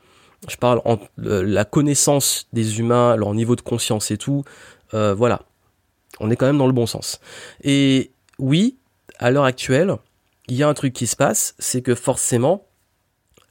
je 0.48 0.56
parle 0.56 0.80
en 0.84 0.98
euh, 1.24 1.42
la 1.44 1.64
connaissance 1.64 2.48
des 2.52 2.78
humains, 2.78 3.16
leur 3.16 3.34
niveau 3.34 3.56
de 3.56 3.60
conscience 3.60 4.10
et 4.10 4.16
tout, 4.16 4.44
euh, 4.94 5.14
voilà, 5.14 5.42
on 6.18 6.30
est 6.30 6.36
quand 6.36 6.46
même 6.46 6.58
dans 6.58 6.66
le 6.66 6.72
bon 6.72 6.86
sens. 6.86 7.20
Et 7.62 8.10
oui, 8.38 8.78
à 9.18 9.30
l'heure 9.30 9.44
actuelle, 9.44 9.96
il 10.48 10.56
y 10.56 10.62
a 10.62 10.68
un 10.68 10.74
truc 10.74 10.94
qui 10.94 11.06
se 11.06 11.14
passe, 11.14 11.54
c'est 11.58 11.82
que 11.82 11.94
forcément, 11.94 12.66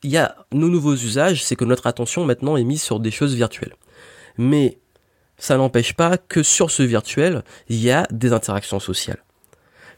il 0.02 0.10
y 0.10 0.18
a 0.18 0.36
nos 0.52 0.68
nouveaux 0.68 0.96
usages, 0.96 1.44
c'est 1.44 1.56
que 1.56 1.66
notre 1.66 1.86
attention 1.86 2.26
maintenant 2.26 2.58
est 2.58 2.64
mise 2.64 2.82
sur 2.82 3.00
des 3.00 3.12
choses 3.12 3.36
virtuelles 3.36 3.76
mais 4.40 4.80
ça 5.38 5.58
n'empêche 5.58 5.94
pas 5.94 6.18
que 6.18 6.44
sur 6.44 6.72
ce 6.72 6.82
virtuel, 6.82 7.44
il 7.68 7.80
y 7.80 7.92
a 7.92 8.08
des 8.10 8.32
interactions 8.32 8.80
sociales. 8.80 9.24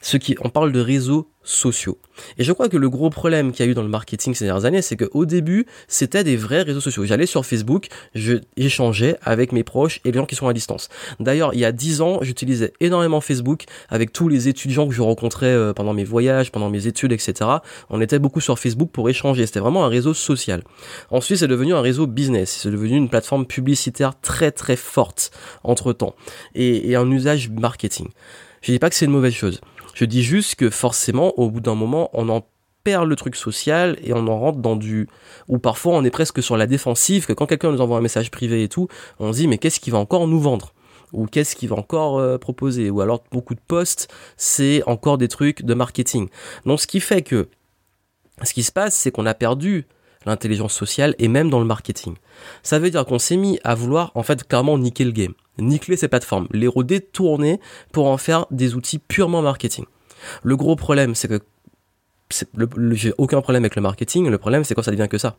Ce 0.02 0.18
qui, 0.18 0.36
on 0.42 0.50
parle 0.50 0.72
de 0.72 0.80
réseaux 0.80 1.32
sociaux. 1.44 1.98
Et 2.38 2.44
je 2.44 2.52
crois 2.52 2.70
que 2.70 2.78
le 2.78 2.90
gros 2.90 3.10
problème 3.10 3.52
qu'il 3.52 3.66
y 3.66 3.70
a 3.70 3.72
eu 3.72 3.74
dans 3.74 3.82
le 3.82 3.90
marketing 3.90 4.34
ces 4.34 4.46
dernières 4.46 4.66
années, 4.66 4.82
c'est 4.82 4.96
qu'au 4.96 5.26
début, 5.26 5.66
c'était 5.88 6.24
des 6.24 6.38
vrais 6.38 6.62
réseaux 6.62 6.82
sociaux. 6.82 7.06
J'allais 7.06 7.26
sur 7.26 7.46
Facebook, 7.46 7.88
j'échangeais 8.14 9.18
avec 9.24 9.52
mes 9.52 9.64
proches 9.64 10.02
et 10.06 10.12
les 10.12 10.18
gens 10.18 10.26
qui 10.26 10.36
sont 10.36 10.48
à 10.48 10.54
distance. 10.54 10.90
D'ailleurs, 11.20 11.54
il 11.54 11.60
y 11.60 11.66
a 11.66 11.72
dix 11.72 12.02
ans, 12.02 12.20
j'utilisais 12.22 12.74
énormément 12.80 13.22
Facebook 13.22 13.66
avec 13.90 14.14
tous 14.14 14.28
les 14.28 14.48
étudiants 14.48 14.88
que 14.88 14.94
je 14.94 15.02
rencontrais 15.02 15.48
euh, 15.48 15.74
pendant 15.74 15.94
mes 15.94 16.04
voyages, 16.04 16.52
pendant 16.52 16.70
mes 16.70 16.88
études, 16.88 17.12
etc. 17.12 17.50
On 17.90 18.02
était 18.02 18.20
beaucoup 18.20 18.42
sur 18.42 18.60
Facebook 18.60 18.92
pour 18.92 19.10
échanger. 19.10 19.46
C'était 19.46 19.60
vraiment 19.60 19.86
un 19.86 19.90
réseau 19.90 20.14
social. 20.14 20.64
Ensuite, 21.10 21.40
c'est 21.40 21.48
devenu 21.48 21.74
un 21.74 21.82
réseau 21.82 22.08
business. 22.08 22.60
C'est 22.62 22.72
devenu 22.72 22.98
une 22.98 23.10
plateforme 23.10 23.46
publicitaire 23.46 24.20
très 24.22 24.52
très 24.52 24.76
forte 24.76 25.32
entre 25.64 25.94
temps 25.94 26.16
et, 26.56 26.90
et 26.90 26.96
un 26.96 27.10
usage 27.10 27.50
marketing. 27.50 28.08
Je 28.62 28.72
dis 28.72 28.80
pas 28.80 28.90
que 28.90 28.96
c'est 28.96 29.06
une 29.06 29.12
mauvaise 29.12 29.34
chose. 29.34 29.60
Je 29.94 30.06
dis 30.06 30.24
juste 30.24 30.56
que 30.56 30.70
forcément, 30.70 31.31
au 31.38 31.50
bout 31.50 31.62
d'un 31.62 31.76
moment, 31.76 32.10
on 32.14 32.30
en 32.30 32.46
perd 32.84 33.08
le 33.08 33.16
truc 33.16 33.36
social 33.36 33.98
et 34.04 34.14
on 34.14 34.28
en 34.28 34.40
rentre 34.40 34.60
dans 34.60 34.76
du 34.76 35.08
ou 35.48 35.60
parfois 35.60 35.94
on 35.94 36.04
est 36.04 36.12
presque 36.12 36.42
sur 36.42 36.58
la 36.58 36.68
défensive 36.68 37.26
que 37.26 37.34
quand 37.34 37.46
quelqu'un 37.46 37.72
nous 37.72 37.82
envoie 37.82 37.98
un 37.98 38.02
message 38.02 38.32
privé 38.32 38.64
et 38.64 38.70
tout 38.70 38.88
on 39.20 39.34
se 39.34 39.38
dit 39.38 39.48
mais 39.48 39.58
qu'est-ce 39.58 39.80
qu'il 39.80 39.94
va 39.94 40.00
encore 40.00 40.28
nous 40.28 40.40
vendre? 40.40 40.74
Ou 41.14 41.26
qu'est-ce 41.26 41.58
qu'il 41.58 41.68
va 41.68 41.76
encore 41.76 42.20
euh, 42.20 42.38
proposer? 42.38 42.90
Ou 42.90 43.02
alors 43.02 43.24
beaucoup 43.32 43.54
de 43.54 43.60
posts 43.60 44.08
c'est 44.38 44.82
encore 44.88 45.18
des 45.18 45.28
trucs 45.28 45.64
de 45.64 45.74
marketing. 45.74 46.30
Donc 46.66 46.80
ce 46.80 46.88
qui 46.88 47.00
fait 47.00 47.22
que 47.22 47.50
ce 48.44 48.54
qui 48.54 48.64
se 48.64 48.72
passe 48.72 48.96
c'est 48.96 49.12
qu'on 49.12 49.26
a 49.26 49.34
perdu 49.34 49.86
l'intelligence 50.26 50.74
sociale 50.74 51.16
et 51.20 51.28
même 51.28 51.50
dans 51.50 51.60
le 51.60 51.66
marketing. 51.66 52.16
Ça 52.64 52.80
veut 52.80 52.90
dire 52.90 53.06
qu'on 53.06 53.20
s'est 53.20 53.38
mis 53.38 53.60
à 53.64 53.76
vouloir 53.76 54.12
en 54.16 54.24
fait 54.24 54.48
clairement 54.48 54.78
niquer 54.78 55.04
le 55.04 55.12
game. 55.12 55.34
Nickeler 55.58 55.98
ces 55.98 56.08
plateformes, 56.08 56.48
les 56.52 56.68
redétourner 56.68 57.60
pour 57.92 58.08
en 58.08 58.18
faire 58.18 58.46
des 58.52 58.76
outils 58.76 59.00
purement 59.00 59.42
marketing. 59.42 59.86
Le 60.44 60.56
gros 60.56 60.76
problème, 60.76 61.16
c'est 61.16 61.28
que 61.28 61.40
j'ai 62.94 63.14
aucun 63.18 63.42
problème 63.42 63.64
avec 63.64 63.76
le 63.76 63.82
marketing, 63.82 64.30
le 64.30 64.38
problème 64.38 64.64
c'est 64.64 64.74
quand 64.74 64.82
ça 64.82 64.92
devient 64.92 65.08
que 65.10 65.18
ça. 65.18 65.38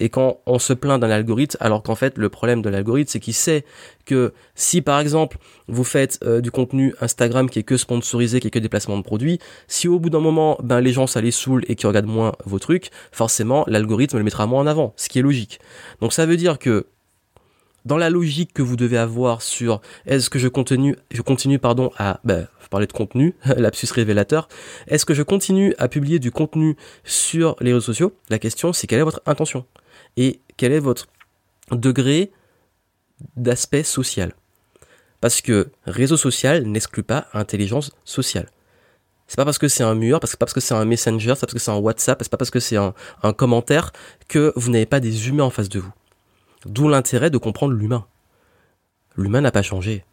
Et 0.00 0.08
quand 0.08 0.38
on 0.46 0.58
se 0.58 0.72
plaint 0.72 1.00
d'un 1.00 1.10
algorithme, 1.10 1.56
alors 1.60 1.82
qu'en 1.82 1.94
fait 1.94 2.18
le 2.18 2.28
problème 2.28 2.62
de 2.62 2.68
l'algorithme 2.68 3.10
c'est 3.10 3.20
qu'il 3.20 3.34
sait 3.34 3.64
que 4.04 4.32
si 4.54 4.82
par 4.82 4.98
exemple 4.98 5.38
vous 5.68 5.84
faites 5.84 6.18
euh, 6.24 6.40
du 6.40 6.50
contenu 6.50 6.94
Instagram 7.00 7.48
qui 7.48 7.60
est 7.60 7.62
que 7.62 7.76
sponsorisé, 7.76 8.40
qui 8.40 8.48
est 8.48 8.50
que 8.50 8.58
des 8.58 8.68
de 8.68 9.02
produits, 9.02 9.38
si 9.68 9.88
au 9.88 9.98
bout 9.98 10.10
d'un 10.10 10.20
moment 10.20 10.58
ben 10.62 10.80
les 10.80 10.92
gens 10.92 11.06
ça 11.06 11.20
les 11.20 11.30
saoule 11.30 11.64
et 11.68 11.76
qui 11.76 11.86
regardent 11.86 12.06
moins 12.06 12.32
vos 12.44 12.58
trucs, 12.58 12.90
forcément 13.12 13.64
l'algorithme 13.68 14.18
le 14.18 14.24
mettra 14.24 14.46
moins 14.46 14.62
en 14.62 14.66
avant, 14.66 14.92
ce 14.96 15.08
qui 15.08 15.18
est 15.18 15.22
logique. 15.22 15.60
Donc 16.00 16.12
ça 16.12 16.26
veut 16.26 16.36
dire 16.36 16.58
que 16.58 16.86
dans 17.84 17.98
la 17.98 18.10
logique 18.10 18.52
que 18.52 18.62
vous 18.62 18.76
devez 18.76 18.96
avoir 18.96 19.42
sur 19.42 19.80
est-ce 20.06 20.30
que 20.30 20.38
je 20.38 20.48
continue, 20.48 20.96
je 21.10 21.22
continue 21.22 21.58
pardon 21.58 21.90
à, 21.98 22.20
ben, 22.24 22.48
parler 22.74 22.86
de 22.88 22.92
contenu, 22.92 23.36
lapsus 23.56 23.92
révélateur, 23.92 24.48
est-ce 24.88 25.06
que 25.06 25.14
je 25.14 25.22
continue 25.22 25.74
à 25.78 25.86
publier 25.86 26.18
du 26.18 26.32
contenu 26.32 26.76
sur 27.04 27.54
les 27.60 27.72
réseaux 27.72 27.92
sociaux? 27.92 28.12
La 28.30 28.40
question 28.40 28.72
c'est 28.72 28.88
quelle 28.88 29.00
est 29.00 29.04
votre 29.04 29.22
intention? 29.26 29.64
Et 30.16 30.40
quel 30.56 30.72
est 30.72 30.80
votre 30.80 31.06
degré 31.70 32.32
d'aspect 33.36 33.84
social? 33.84 34.34
Parce 35.20 35.40
que 35.40 35.70
réseau 35.86 36.16
social 36.16 36.64
n'exclut 36.64 37.04
pas 37.04 37.28
intelligence 37.32 37.92
sociale. 38.04 38.48
C'est 39.28 39.36
pas 39.36 39.44
parce 39.44 39.58
que 39.58 39.68
c'est 39.68 39.84
un 39.84 39.94
mur, 39.94 40.18
parce 40.18 40.32
que 40.32 40.36
pas 40.36 40.46
parce 40.46 40.52
que 40.52 40.60
c'est 40.60 40.74
un 40.74 40.84
messenger, 40.84 41.34
parce 41.40 41.52
que 41.52 41.58
c'est 41.60 41.70
un 41.70 41.76
WhatsApp, 41.76 42.18
c'est 42.22 42.30
pas 42.30 42.36
parce 42.36 42.50
que 42.50 42.60
c'est 42.60 42.76
un, 42.76 42.92
un 43.22 43.32
commentaire 43.32 43.92
que 44.28 44.52
vous 44.56 44.70
n'avez 44.70 44.84
pas 44.84 45.00
des 45.00 45.28
humains 45.28 45.44
en 45.44 45.50
face 45.50 45.68
de 45.68 45.78
vous. 45.78 45.92
D'où 46.66 46.88
l'intérêt 46.88 47.30
de 47.30 47.38
comprendre 47.38 47.72
l'humain. 47.72 48.04
L'humain 49.16 49.40
n'a 49.40 49.52
pas 49.52 49.62
changé. 49.62 50.04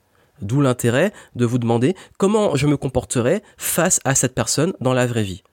D'où 0.42 0.62
l'intérêt 0.62 1.14
de 1.36 1.46
vous 1.46 1.60
demander 1.60 1.96
comment 2.18 2.56
je 2.56 2.68
me 2.68 2.78
comporterai 2.78 3.44
face 3.58 4.00
à 4.06 4.16
cette 4.16 4.36
personne 4.36 4.74
dans 4.82 4.94
la 4.94 5.06
vraie 5.06 5.24
vie. 5.24 5.44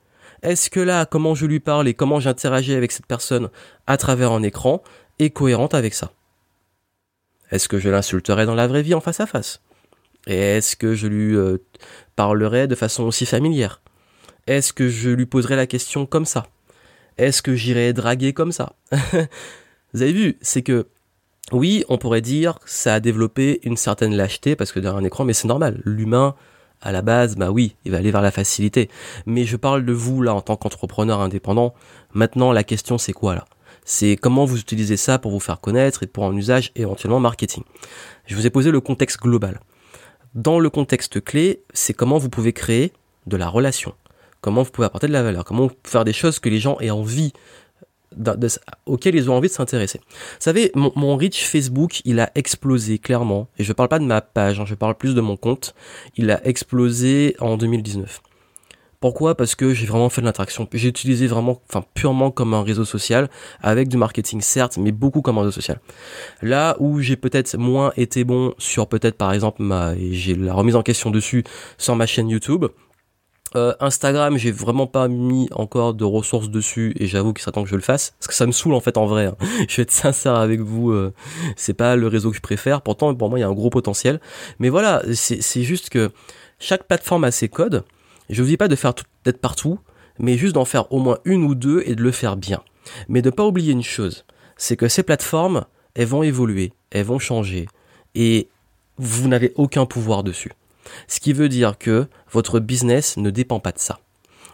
Est-ce 0.41 0.69
que 0.69 0.79
là, 0.79 1.05
comment 1.05 1.35
je 1.35 1.45
lui 1.45 1.59
parle 1.59 1.87
et 1.87 1.93
comment 1.93 2.19
j'interagis 2.19 2.73
avec 2.73 2.91
cette 2.91 3.05
personne 3.05 3.49
à 3.87 3.97
travers 3.97 4.31
un 4.31 4.43
écran 4.43 4.81
est 5.19 5.29
cohérente 5.31 5.73
avec 5.73 5.93
ça? 5.93 6.11
Est-ce 7.51 7.67
que 7.67 7.79
je 7.79 7.89
l'insulterai 7.89 8.45
dans 8.45 8.55
la 8.55 8.67
vraie 8.67 8.81
vie 8.81 8.93
en 8.93 9.01
face 9.01 9.19
à 9.19 9.25
face? 9.25 9.61
Et 10.27 10.37
est-ce 10.37 10.75
que 10.75 10.95
je 10.95 11.07
lui 11.07 11.35
euh, 11.35 11.57
parlerai 12.15 12.67
de 12.67 12.75
façon 12.75 13.03
aussi 13.03 13.25
familière? 13.25 13.81
Est-ce 14.47 14.73
que 14.73 14.87
je 14.87 15.09
lui 15.09 15.25
poserai 15.25 15.55
la 15.55 15.67
question 15.67 16.05
comme 16.05 16.25
ça? 16.25 16.47
Est-ce 17.17 17.41
que 17.41 17.55
j'irai 17.55 17.93
draguer 17.93 18.33
comme 18.33 18.51
ça? 18.51 18.73
Vous 19.93 20.01
avez 20.01 20.13
vu, 20.13 20.37
c'est 20.41 20.61
que 20.61 20.87
oui, 21.53 21.83
on 21.89 21.97
pourrait 21.97 22.21
dire 22.21 22.59
ça 22.65 22.95
a 22.95 22.99
développé 22.99 23.59
une 23.63 23.77
certaine 23.77 24.15
lâcheté 24.15 24.55
parce 24.55 24.71
que 24.71 24.79
derrière 24.79 24.99
un 24.99 25.03
écran, 25.03 25.25
mais 25.25 25.33
c'est 25.33 25.47
normal. 25.47 25.81
L'humain, 25.85 26.35
à 26.81 26.91
la 26.91 27.01
base, 27.01 27.35
bah 27.35 27.51
oui, 27.51 27.75
il 27.85 27.91
va 27.91 27.97
aller 27.97 28.11
vers 28.11 28.21
la 28.21 28.31
facilité. 28.31 28.89
Mais 29.25 29.45
je 29.45 29.57
parle 29.57 29.85
de 29.85 29.93
vous 29.93 30.21
là 30.21 30.33
en 30.33 30.41
tant 30.41 30.55
qu'entrepreneur 30.55 31.21
indépendant. 31.21 31.73
Maintenant, 32.13 32.51
la 32.51 32.63
question 32.63 32.97
c'est 32.97 33.13
quoi 33.13 33.35
là? 33.35 33.45
C'est 33.85 34.17
comment 34.17 34.45
vous 34.45 34.59
utilisez 34.59 34.97
ça 34.97 35.17
pour 35.17 35.31
vous 35.31 35.39
faire 35.39 35.59
connaître 35.59 36.03
et 36.03 36.07
pour 36.07 36.25
un 36.25 36.35
usage 36.35 36.71
éventuellement 36.75 37.19
marketing? 37.19 37.63
Je 38.27 38.35
vous 38.35 38.45
ai 38.45 38.49
posé 38.49 38.71
le 38.71 38.81
contexte 38.81 39.19
global. 39.19 39.59
Dans 40.35 40.59
le 40.59 40.69
contexte 40.69 41.23
clé, 41.23 41.63
c'est 41.73 41.93
comment 41.93 42.19
vous 42.19 42.29
pouvez 42.29 42.53
créer 42.53 42.93
de 43.25 43.35
la 43.35 43.47
relation. 43.47 43.95
Comment 44.41 44.61
vous 44.61 44.71
pouvez 44.71 44.85
apporter 44.85 45.07
de 45.07 45.13
la 45.13 45.23
valeur. 45.23 45.43
Comment 45.43 45.63
vous 45.63 45.69
pouvez 45.69 45.91
faire 45.91 46.05
des 46.05 46.13
choses 46.13 46.39
que 46.39 46.49
les 46.49 46.59
gens 46.59 46.77
aient 46.79 46.91
envie 46.91 47.33
auquel 48.85 49.15
ils 49.15 49.29
ont 49.29 49.35
envie 49.35 49.47
de 49.47 49.53
s'intéresser. 49.53 49.99
Vous 49.99 50.37
savez, 50.39 50.71
mon, 50.75 51.15
reach 51.15 51.45
Facebook, 51.45 52.01
il 52.05 52.19
a 52.19 52.31
explosé 52.35 52.99
clairement, 52.99 53.47
et 53.57 53.63
je 53.63 53.73
parle 53.73 53.89
pas 53.89 53.99
de 53.99 54.05
ma 54.05 54.21
page, 54.21 54.59
hein, 54.59 54.65
je 54.65 54.75
parle 54.75 54.95
plus 54.95 55.15
de 55.15 55.21
mon 55.21 55.37
compte, 55.37 55.73
il 56.17 56.31
a 56.31 56.45
explosé 56.47 57.35
en 57.39 57.57
2019. 57.57 58.21
Pourquoi? 58.99 59.35
Parce 59.35 59.55
que 59.55 59.73
j'ai 59.73 59.85
vraiment 59.85 60.09
fait 60.09 60.19
de 60.19 60.25
l'interaction. 60.25 60.67
J'ai 60.73 60.89
utilisé 60.89 61.25
vraiment, 61.27 61.61
enfin 61.69 61.85
purement 61.93 62.31
comme 62.31 62.53
un 62.53 62.63
réseau 62.63 62.83
social, 62.83 63.29
avec 63.61 63.87
du 63.87 63.95
marketing 63.95 64.41
certes, 64.41 64.77
mais 64.77 64.91
beaucoup 64.91 65.21
comme 65.21 65.37
un 65.37 65.41
réseau 65.41 65.51
social. 65.51 65.79
Là 66.41 66.75
où 66.79 66.99
j'ai 66.99 67.15
peut-être 67.15 67.57
moins 67.57 67.93
été 67.95 68.25
bon 68.25 68.53
sur 68.57 68.87
peut-être 68.87 69.15
par 69.15 69.31
exemple 69.31 69.61
ma, 69.61 69.93
j'ai 70.11 70.35
la 70.35 70.53
remise 70.53 70.75
en 70.75 70.83
question 70.83 71.11
dessus 71.11 71.45
sur 71.77 71.95
ma 71.95 72.05
chaîne 72.05 72.27
YouTube, 72.27 72.65
euh, 73.55 73.73
Instagram, 73.79 74.37
j'ai 74.37 74.51
vraiment 74.51 74.85
pas 74.85 75.07
mis 75.07 75.49
encore 75.53 75.95
de 75.95 76.03
ressources 76.03 76.49
dessus 76.49 76.93
et 76.99 77.07
j'avoue 77.07 77.33
qu'il 77.33 77.41
serait 77.41 77.51
temps 77.51 77.63
que 77.63 77.69
je 77.69 77.75
le 77.75 77.81
fasse 77.81 78.13
parce 78.19 78.27
que 78.27 78.33
ça 78.33 78.45
me 78.45 78.51
saoule 78.51 78.73
en 78.73 78.79
fait 78.79 78.97
en 78.97 79.07
vrai. 79.07 79.25
Hein. 79.25 79.35
Je 79.67 79.77
vais 79.77 79.83
être 79.83 79.91
sincère 79.91 80.35
avec 80.35 80.59
vous, 80.59 80.91
euh, 80.91 81.13
c'est 81.55 81.73
pas 81.73 81.95
le 81.95 82.07
réseau 82.07 82.29
que 82.29 82.35
je 82.35 82.41
préfère. 82.41 82.81
Pourtant, 82.81 83.13
pour 83.15 83.29
moi, 83.29 83.39
il 83.39 83.41
y 83.41 83.45
a 83.45 83.47
un 83.47 83.53
gros 83.53 83.69
potentiel. 83.69 84.19
Mais 84.59 84.69
voilà, 84.69 85.01
c'est 85.13 85.63
juste 85.63 85.89
que 85.89 86.11
chaque 86.59 86.87
plateforme 86.87 87.23
a 87.23 87.31
ses 87.31 87.49
codes. 87.49 87.83
Je 88.29 88.41
vous 88.43 88.49
dis 88.49 88.57
pas 88.57 88.67
de 88.67 88.75
faire 88.75 88.93
d'être 89.25 89.41
partout, 89.41 89.79
mais 90.19 90.37
juste 90.37 90.53
d'en 90.53 90.65
faire 90.65 90.91
au 90.91 90.99
moins 90.99 91.17
une 91.25 91.43
ou 91.43 91.55
deux 91.55 91.81
et 91.85 91.95
de 91.95 92.03
le 92.03 92.11
faire 92.11 92.37
bien. 92.37 92.61
Mais 93.07 93.21
de 93.21 93.29
pas 93.29 93.45
oublier 93.45 93.73
une 93.73 93.83
chose, 93.83 94.25
c'est 94.57 94.77
que 94.77 94.87
ces 94.87 95.03
plateformes, 95.03 95.65
elles 95.95 96.07
vont 96.07 96.21
évoluer, 96.21 96.73
elles 96.91 97.05
vont 97.05 97.19
changer 97.19 97.67
et 98.13 98.47
vous 98.97 99.27
n'avez 99.27 99.53
aucun 99.55 99.85
pouvoir 99.85 100.23
dessus. 100.23 100.51
Ce 101.07 101.19
qui 101.19 101.33
veut 101.33 101.49
dire 101.49 101.77
que 101.77 102.07
votre 102.31 102.59
business 102.59 103.17
ne 103.17 103.29
dépend 103.29 103.59
pas 103.59 103.71
de 103.71 103.79
ça. 103.79 103.99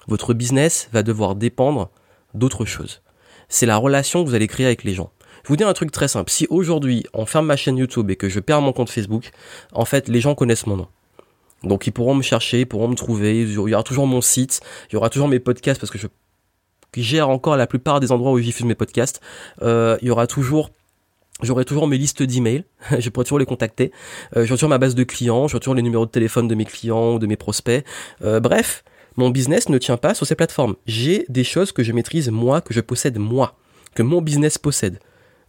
Votre 0.08 0.34
business 0.34 0.90
va 0.94 1.04
devoir 1.04 1.36
dépendre 1.36 1.90
d'autre 2.34 2.66
chose. 2.66 3.02
C'est 3.50 3.66
la 3.66 3.78
relation 3.78 4.24
que 4.24 4.30
vous 4.30 4.36
allez 4.36 4.48
créer 4.48 4.66
avec 4.66 4.84
les 4.84 4.94
gens. 4.94 5.12
Je 5.44 5.50
vous 5.50 5.56
dis 5.56 5.64
un 5.64 5.74
truc 5.74 5.92
très 5.92 6.08
simple. 6.08 6.32
Si 6.32 6.48
aujourd'hui 6.50 7.06
on 7.14 7.26
ferme 7.26 7.46
ma 7.46 7.56
chaîne 7.56 7.78
YouTube 7.78 8.10
et 8.10 8.16
que 8.16 8.30
je 8.30 8.40
perds 8.40 8.62
mon 8.62 8.74
compte 8.74 8.90
Facebook, 8.90 9.32
en 9.74 9.86
fait 9.86 10.08
les 10.08 10.20
gens 10.20 10.36
connaissent 10.36 10.66
mon 10.66 10.78
nom. 10.78 10.88
Donc 11.64 11.88
ils 11.88 11.92
pourront 11.92 12.16
me 12.16 12.22
chercher, 12.22 12.62
ils 12.62 12.66
pourront 12.66 12.88
me 12.88 12.96
trouver, 12.96 13.42
il 13.42 13.52
y 13.52 13.58
aura 13.58 13.84
toujours 13.84 14.08
mon 14.08 14.22
site, 14.22 14.62
il 14.90 14.94
y 14.94 14.96
aura 14.98 15.10
toujours 15.10 15.28
mes 15.28 15.40
podcasts 15.40 15.80
parce 15.80 15.92
que 15.92 15.98
je 15.98 16.08
gère 16.96 17.30
encore 17.30 17.58
la 17.58 17.68
plupart 17.68 18.00
des 18.00 18.12
endroits 18.12 18.32
où 18.32 18.40
j'y 18.40 18.46
diffuse 18.46 18.66
mes 18.66 18.76
podcasts. 18.76 19.22
Euh, 19.62 19.98
il 20.02 20.08
y 20.08 20.12
aura 20.12 20.28
toujours 20.28 20.72
J'aurai 21.42 21.66
toujours 21.66 21.88
mes 21.88 21.98
listes 21.98 22.24
d'emails, 22.24 22.64
je 23.00 23.10
pourrai 23.10 23.26
toujours 23.26 23.40
les 23.40 23.46
contacter. 23.46 23.92
Euh, 24.36 24.46
j'aurai 24.46 24.58
toujours 24.58 24.70
ma 24.70 24.78
base 24.78 24.96
de 24.96 25.04
clients, 25.04 25.48
j'aurai 25.48 25.60
toujours 25.60 25.76
les 25.76 25.82
numéros 25.82 26.06
de 26.06 26.12
téléphone 26.12 26.48
de 26.48 26.56
mes 26.56 26.66
clients 26.66 27.16
ou 27.16 27.20
de 27.20 27.28
mes 27.28 27.36
prospects. 27.36 27.84
Euh, 28.24 28.40
bref, 28.40 28.84
mon 29.18 29.30
business 29.30 29.68
ne 29.68 29.78
tient 29.78 29.98
pas 29.98 30.14
sur 30.14 30.26
ces 30.26 30.36
plateformes. 30.36 30.76
J'ai 30.86 31.26
des 31.28 31.44
choses 31.44 31.72
que 31.74 31.84
je 31.84 31.92
maîtrise 31.92 32.30
moi, 32.30 32.62
que 32.62 32.74
je 32.74 32.80
possède 32.80 33.18
moi, 33.18 33.58
que 33.96 34.04
mon 34.04 34.22
business 34.22 34.58
possède. 34.58 35.00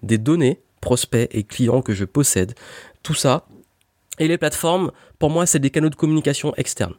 Des 0.03 0.19
données, 0.19 0.61
prospects 0.81 1.29
et 1.33 1.45
clients 1.45 1.83
que 1.83 1.95
je 1.95 2.05
possède. 2.05 2.55
Tout 3.03 3.15
ça. 3.15 3.47
Et 4.19 4.27
les 4.27 4.39
plateformes, 4.39 4.91
pour 5.19 5.31
moi, 5.31 5.47
c'est 5.47 5.59
des 5.59 5.71
canaux 5.71 5.89
de 5.89 5.95
communication 5.95 6.53
externes. 6.57 6.95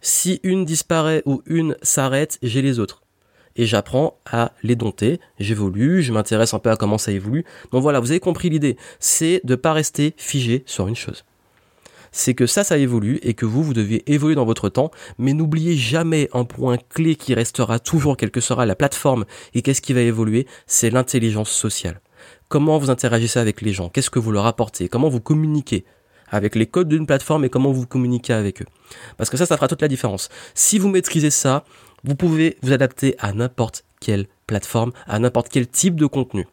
Si 0.00 0.40
une 0.42 0.64
disparaît 0.64 1.22
ou 1.26 1.42
une 1.46 1.76
s'arrête, 1.82 2.38
j'ai 2.42 2.62
les 2.62 2.78
autres 2.78 3.03
et 3.56 3.66
j'apprends 3.66 4.18
à 4.30 4.52
les 4.62 4.76
dompter. 4.76 5.20
J'évolue, 5.38 6.02
je 6.02 6.12
m'intéresse 6.12 6.54
un 6.54 6.58
peu 6.58 6.70
à 6.70 6.76
comment 6.76 6.98
ça 6.98 7.12
évolue. 7.12 7.44
Donc 7.72 7.82
voilà, 7.82 8.00
vous 8.00 8.10
avez 8.10 8.20
compris 8.20 8.50
l'idée. 8.50 8.76
C'est 8.98 9.40
de 9.44 9.54
pas 9.54 9.72
rester 9.72 10.14
figé 10.16 10.62
sur 10.66 10.88
une 10.88 10.96
chose. 10.96 11.24
C'est 12.16 12.34
que 12.34 12.46
ça, 12.46 12.62
ça 12.62 12.78
évolue 12.78 13.18
et 13.22 13.34
que 13.34 13.44
vous, 13.44 13.64
vous 13.64 13.74
deviez 13.74 14.08
évoluer 14.12 14.36
dans 14.36 14.44
votre 14.44 14.68
temps, 14.68 14.92
mais 15.18 15.32
n'oubliez 15.32 15.76
jamais 15.76 16.28
un 16.32 16.44
point 16.44 16.78
clé 16.88 17.16
qui 17.16 17.34
restera 17.34 17.80
toujours, 17.80 18.16
quelle 18.16 18.30
que 18.30 18.40
sera 18.40 18.66
la 18.66 18.76
plateforme 18.76 19.24
et 19.52 19.62
qu'est-ce 19.62 19.82
qui 19.82 19.92
va 19.94 20.00
évoluer, 20.00 20.46
c'est 20.68 20.90
l'intelligence 20.90 21.50
sociale. 21.50 22.00
Comment 22.48 22.78
vous 22.78 22.90
interagissez 22.90 23.40
avec 23.40 23.62
les 23.62 23.72
gens, 23.72 23.88
qu'est-ce 23.88 24.10
que 24.10 24.20
vous 24.20 24.30
leur 24.30 24.46
apportez, 24.46 24.88
comment 24.88 25.08
vous 25.08 25.20
communiquez 25.20 25.84
avec 26.28 26.54
les 26.54 26.66
codes 26.66 26.88
d'une 26.88 27.04
plateforme 27.04 27.44
et 27.46 27.50
comment 27.50 27.72
vous 27.72 27.84
communiquez 27.84 28.32
avec 28.32 28.62
eux? 28.62 28.66
Parce 29.16 29.28
que 29.28 29.36
ça, 29.36 29.44
ça 29.44 29.56
fera 29.56 29.66
toute 29.66 29.82
la 29.82 29.88
différence. 29.88 30.28
Si 30.54 30.78
vous 30.78 30.88
maîtrisez 30.88 31.30
ça, 31.30 31.64
vous 32.04 32.14
pouvez 32.14 32.58
vous 32.62 32.72
adapter 32.72 33.16
à 33.18 33.32
n'importe 33.32 33.84
quelle 34.00 34.26
plateforme, 34.46 34.92
à 35.06 35.18
n'importe 35.18 35.48
quel 35.48 35.66
type 35.66 35.96
de 35.96 36.06
contenu. 36.06 36.46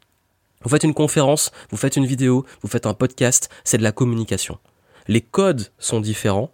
Vous 0.63 0.69
faites 0.69 0.83
une 0.83 0.93
conférence, 0.93 1.51
vous 1.71 1.77
faites 1.77 1.97
une 1.97 2.05
vidéo, 2.05 2.45
vous 2.61 2.69
faites 2.69 2.85
un 2.85 2.93
podcast, 2.93 3.49
c'est 3.63 3.77
de 3.77 3.83
la 3.83 3.91
communication. 3.91 4.57
Les 5.07 5.21
codes 5.21 5.67
sont 5.79 5.99
différents, 5.99 6.51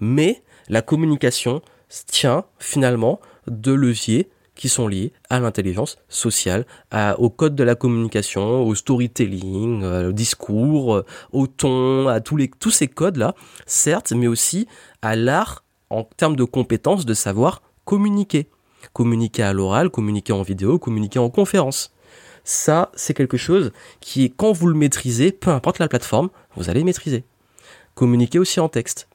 mais 0.00 0.42
la 0.68 0.82
communication 0.82 1.62
tient 2.06 2.44
finalement 2.58 3.20
de 3.46 3.72
leviers 3.72 4.28
qui 4.56 4.68
sont 4.68 4.88
liés 4.88 5.12
à 5.30 5.38
l'intelligence 5.38 5.98
sociale, 6.08 6.66
au 7.18 7.30
code 7.30 7.54
de 7.54 7.62
la 7.62 7.74
communication, 7.74 8.62
au 8.62 8.74
storytelling, 8.74 9.82
euh, 9.84 10.08
au 10.08 10.12
discours, 10.12 10.96
euh, 10.96 11.04
au 11.32 11.46
ton, 11.46 12.08
à 12.08 12.20
tous, 12.20 12.70
ces 12.70 12.88
codes-là, 12.88 13.34
certes, 13.66 14.12
mais 14.12 14.26
aussi 14.26 14.66
à 15.02 15.14
l'art 15.14 15.62
en 15.90 16.04
termes 16.04 16.36
de 16.36 16.44
compétences 16.44 17.04
de 17.04 17.14
savoir 17.14 17.60
communiquer. 17.86 18.50
Communiquer 18.92 19.42
à 19.42 19.54
l'oral, 19.54 19.88
communiquer 19.88 20.34
en 20.34 20.42
vidéo, 20.42 20.78
communiquer 20.78 21.18
en 21.18 21.30
conférence. 21.30 21.94
Ça, 22.44 22.92
c'est 22.94 23.14
quelque 23.14 23.38
chose 23.38 23.72
qui, 24.00 24.32
quand 24.36 24.52
vous 24.52 24.66
le 24.66 24.74
maîtrisez, 24.74 25.32
peu 25.32 25.50
importe 25.50 25.78
la 25.78 25.88
plateforme, 25.88 26.28
vous 26.56 26.68
allez 26.68 26.84
maîtriser. 26.84 27.24
Communiquer 27.94 28.38
aussi 28.38 28.60
en 28.60 28.68
texte. 28.68 29.08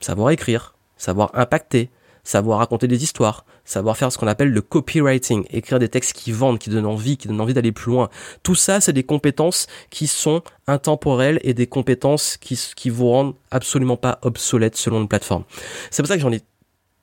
Savoir 0.00 0.30
écrire, 0.30 0.74
savoir 0.96 1.30
impacter, 1.34 1.90
savoir 2.22 2.60
raconter 2.60 2.86
des 2.86 3.02
histoires, 3.02 3.44
savoir 3.64 3.96
faire 3.96 4.12
ce 4.12 4.18
qu'on 4.18 4.26
appelle 4.26 4.50
le 4.50 4.62
copywriting, 4.62 5.44
écrire 5.50 5.78
des 5.78 5.88
textes 5.88 6.12
qui 6.12 6.30
vendent, 6.30 6.58
qui 6.58 6.70
donnent 6.70 6.86
envie, 6.86 7.16
qui 7.16 7.28
donnent 7.28 7.40
envie 7.40 7.54
d'aller 7.54 7.72
plus 7.72 7.92
loin. 7.92 8.08
Tout 8.42 8.54
ça, 8.54 8.80
c'est 8.80 8.92
des 8.92 9.02
compétences 9.02 9.66
qui 9.90 10.06
sont 10.06 10.42
intemporelles 10.66 11.40
et 11.42 11.54
des 11.54 11.66
compétences 11.66 12.36
qui, 12.36 12.58
qui 12.76 12.90
vous 12.90 13.08
rendent 13.08 13.34
absolument 13.50 13.96
pas 13.96 14.18
obsolètes 14.22 14.76
selon 14.76 15.00
une 15.00 15.08
plateforme. 15.08 15.44
C'est 15.90 16.02
pour 16.02 16.08
ça 16.08 16.16
que 16.16 16.22
j'en 16.22 16.32
ai 16.32 16.42